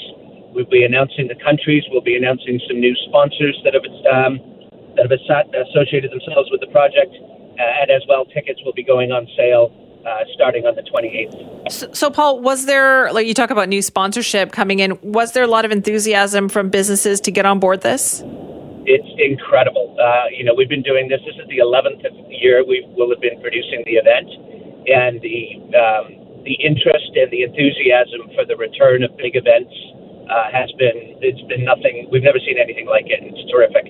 We'll 0.57 0.69
be 0.69 0.85
announcing 0.85 1.27
the 1.29 1.37
countries. 1.37 1.83
We'll 1.89 2.05
be 2.05 2.17
announcing 2.17 2.59
some 2.67 2.79
new 2.79 2.95
sponsors 3.09 3.57
that 3.63 3.73
have 3.77 3.85
um, 4.09 4.41
that 4.97 5.09
have 5.09 5.13
associated 5.13 6.09
themselves 6.09 6.49
with 6.49 6.61
the 6.61 6.69
project, 6.69 7.09
uh, 7.09 7.81
and 7.81 7.89
as 7.89 8.01
well, 8.09 8.25
tickets 8.25 8.61
will 8.65 8.73
be 8.73 8.83
going 8.83 9.11
on 9.11 9.25
sale 9.37 9.73
uh, 10.05 10.23
starting 10.33 10.65
on 10.65 10.75
the 10.75 10.81
28th. 10.81 11.71
So, 11.71 11.91
so, 11.93 12.09
Paul, 12.09 12.41
was 12.41 12.65
there, 12.65 13.11
like 13.13 13.27
you 13.27 13.33
talk 13.33 13.49
about 13.49 13.69
new 13.69 13.81
sponsorship 13.81 14.51
coming 14.51 14.79
in, 14.79 14.99
was 15.01 15.31
there 15.31 15.43
a 15.43 15.47
lot 15.47 15.65
of 15.65 15.71
enthusiasm 15.71 16.49
from 16.49 16.69
businesses 16.69 17.21
to 17.21 17.31
get 17.31 17.45
on 17.45 17.59
board 17.59 17.81
this? 17.81 18.21
It's 18.85 19.07
incredible. 19.17 19.95
Uh, 19.99 20.27
you 20.35 20.43
know, 20.43 20.53
we've 20.53 20.69
been 20.69 20.83
doing 20.83 21.07
this. 21.07 21.21
This 21.25 21.35
is 21.35 21.47
the 21.47 21.59
11th 21.59 22.03
year 22.29 22.65
we 22.65 22.85
will 22.97 23.09
have 23.09 23.21
been 23.21 23.39
producing 23.39 23.83
the 23.85 23.95
event, 23.95 24.27
and 24.91 25.21
the 25.21 25.55
um, 25.71 26.19
the 26.43 26.59
interest 26.59 27.15
and 27.15 27.31
the 27.31 27.43
enthusiasm 27.43 28.27
for 28.35 28.43
the 28.43 28.57
return 28.57 29.03
of 29.03 29.15
big 29.15 29.35
events 29.35 29.71
uh, 30.29 30.51
has 30.51 30.69
been 30.77 31.15
it's 31.21 31.41
been 31.47 31.63
nothing. 31.63 32.09
We've 32.11 32.23
never 32.23 32.39
seen 32.39 32.57
anything 32.59 32.85
like 32.87 33.05
it. 33.07 33.23
It's 33.23 33.49
terrific. 33.49 33.87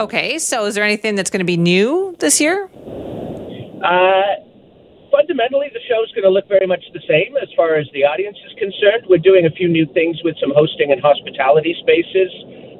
Okay, 0.00 0.38
so 0.38 0.64
is 0.64 0.74
there 0.74 0.84
anything 0.84 1.14
that's 1.14 1.30
going 1.30 1.40
to 1.40 1.46
be 1.46 1.56
new 1.56 2.16
this 2.18 2.40
year? 2.40 2.70
Uh, 3.84 4.45
fundamentally, 5.16 5.72
the 5.72 5.80
show 5.88 6.04
is 6.04 6.12
going 6.12 6.28
to 6.28 6.34
look 6.34 6.44
very 6.44 6.68
much 6.68 6.84
the 6.92 7.00
same 7.08 7.40
as 7.40 7.48
far 7.56 7.80
as 7.80 7.88
the 7.96 8.04
audience 8.04 8.36
is 8.44 8.52
concerned. 8.60 9.08
We're 9.08 9.24
doing 9.24 9.48
a 9.48 9.54
few 9.56 9.64
new 9.64 9.88
things 9.96 10.20
with 10.20 10.36
some 10.36 10.52
hosting 10.52 10.92
and 10.92 11.00
hospitality 11.00 11.72
spaces. 11.80 12.28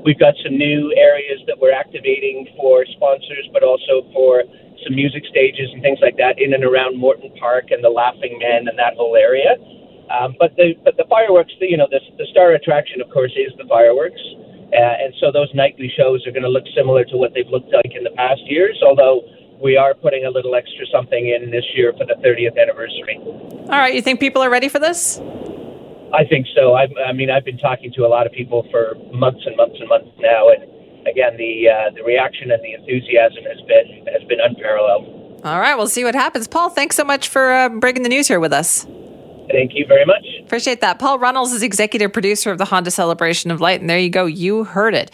We've 0.04 0.20
got 0.20 0.36
some 0.44 0.60
new 0.60 0.92
areas 1.00 1.40
that 1.48 1.56
we're 1.56 1.72
activating 1.72 2.44
for 2.60 2.84
sponsors, 2.92 3.48
but 3.56 3.64
also 3.64 4.04
for 4.12 4.44
some 4.84 4.92
music 4.92 5.24
stages 5.32 5.72
and 5.72 5.80
things 5.80 5.98
like 6.04 6.20
that 6.20 6.36
in 6.36 6.52
and 6.52 6.62
around 6.62 7.00
Morton 7.00 7.32
Park 7.40 7.72
and 7.72 7.80
the 7.80 7.88
Laughing 7.88 8.36
Men 8.36 8.68
and 8.68 8.76
that 8.76 8.94
whole 9.00 9.16
area. 9.16 9.56
Um, 10.12 10.36
but 10.38 10.54
the 10.54 10.76
but 10.84 10.94
the 11.00 11.08
fireworks, 11.08 11.50
the, 11.58 11.66
you 11.66 11.80
know, 11.80 11.88
the, 11.90 11.98
the 12.20 12.28
star 12.30 12.52
attraction, 12.52 13.00
of 13.00 13.10
course, 13.10 13.32
is 13.34 13.50
the 13.56 13.66
fireworks. 13.66 14.20
Uh, 14.70 15.02
and 15.02 15.10
so 15.18 15.32
those 15.32 15.50
nightly 15.54 15.90
shows 15.96 16.22
are 16.26 16.30
going 16.30 16.46
to 16.46 16.52
look 16.52 16.66
similar 16.76 17.02
to 17.06 17.16
what 17.16 17.34
they've 17.34 17.48
looked 17.50 17.72
like 17.72 17.96
in 17.96 18.04
the 18.04 18.14
past 18.14 18.42
years, 18.46 18.78
although 18.84 19.22
we 19.60 19.76
are 19.76 19.94
putting 19.94 20.24
a 20.24 20.30
little 20.30 20.54
extra 20.54 20.86
something 20.92 21.28
in 21.28 21.50
this 21.50 21.64
year 21.74 21.92
for 21.92 22.04
the 22.04 22.14
30th 22.24 22.60
anniversary. 22.60 23.18
All 23.18 23.78
right, 23.78 23.94
you 23.94 24.02
think 24.02 24.20
people 24.20 24.42
are 24.42 24.50
ready 24.50 24.68
for 24.68 24.78
this? 24.78 25.18
I 26.14 26.24
think 26.24 26.46
so. 26.54 26.74
I, 26.74 26.86
I 27.06 27.12
mean, 27.12 27.30
I've 27.30 27.44
been 27.44 27.58
talking 27.58 27.92
to 27.92 28.06
a 28.06 28.08
lot 28.08 28.26
of 28.26 28.32
people 28.32 28.66
for 28.70 28.94
months 29.12 29.40
and 29.44 29.56
months 29.56 29.76
and 29.80 29.88
months 29.88 30.10
now, 30.18 30.48
and 30.48 30.62
again, 31.06 31.36
the 31.36 31.68
uh, 31.68 31.90
the 31.94 32.02
reaction 32.04 32.50
and 32.50 32.62
the 32.62 32.72
enthusiasm 32.72 33.42
has 33.44 33.60
been 33.66 34.06
has 34.12 34.22
been 34.28 34.38
unparalleled. 34.40 35.42
All 35.44 35.60
right, 35.60 35.74
we'll 35.74 35.88
see 35.88 36.04
what 36.04 36.14
happens. 36.14 36.46
Paul, 36.46 36.70
thanks 36.70 36.96
so 36.96 37.04
much 37.04 37.28
for 37.28 37.52
uh, 37.52 37.68
breaking 37.68 38.02
the 38.02 38.08
news 38.08 38.28
here 38.28 38.40
with 38.40 38.52
us. 38.52 38.86
Thank 39.50 39.72
you 39.74 39.84
very 39.86 40.04
much. 40.04 40.24
Appreciate 40.42 40.80
that. 40.80 40.98
Paul 40.98 41.18
Runnals 41.18 41.52
is 41.52 41.62
executive 41.62 42.12
producer 42.12 42.50
of 42.50 42.58
the 42.58 42.64
Honda 42.64 42.90
Celebration 42.90 43.50
of 43.50 43.60
Light, 43.60 43.80
and 43.80 43.88
there 43.88 43.98
you 43.98 44.10
go. 44.10 44.26
You 44.26 44.64
heard 44.64 44.94
it 44.94 45.10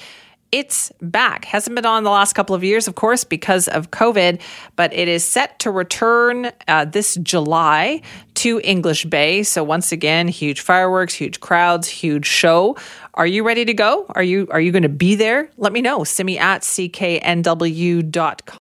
it's 0.52 0.92
back. 1.00 1.46
Hasn't 1.46 1.74
been 1.74 1.86
on 1.86 2.04
the 2.04 2.10
last 2.10 2.34
couple 2.34 2.54
of 2.54 2.62
years, 2.62 2.86
of 2.86 2.94
course, 2.94 3.24
because 3.24 3.68
of 3.68 3.90
COVID, 3.90 4.40
but 4.76 4.92
it 4.92 5.08
is 5.08 5.24
set 5.24 5.58
to 5.60 5.70
return 5.70 6.52
uh, 6.68 6.84
this 6.84 7.14
July 7.22 8.02
to 8.34 8.60
English 8.62 9.06
Bay. 9.06 9.42
So 9.42 9.64
once 9.64 9.92
again, 9.92 10.28
huge 10.28 10.60
fireworks, 10.60 11.14
huge 11.14 11.40
crowds, 11.40 11.88
huge 11.88 12.26
show. 12.26 12.76
Are 13.14 13.26
you 13.26 13.44
ready 13.44 13.64
to 13.64 13.74
go? 13.74 14.06
Are 14.10 14.22
you 14.22 14.46
are 14.50 14.60
you 14.60 14.72
going 14.72 14.82
to 14.82 14.90
be 14.90 15.14
there? 15.14 15.50
Let 15.56 15.72
me 15.72 15.80
know. 15.80 16.04
Simi 16.04 16.38
at 16.38 16.62
cknw.com. 16.62 18.02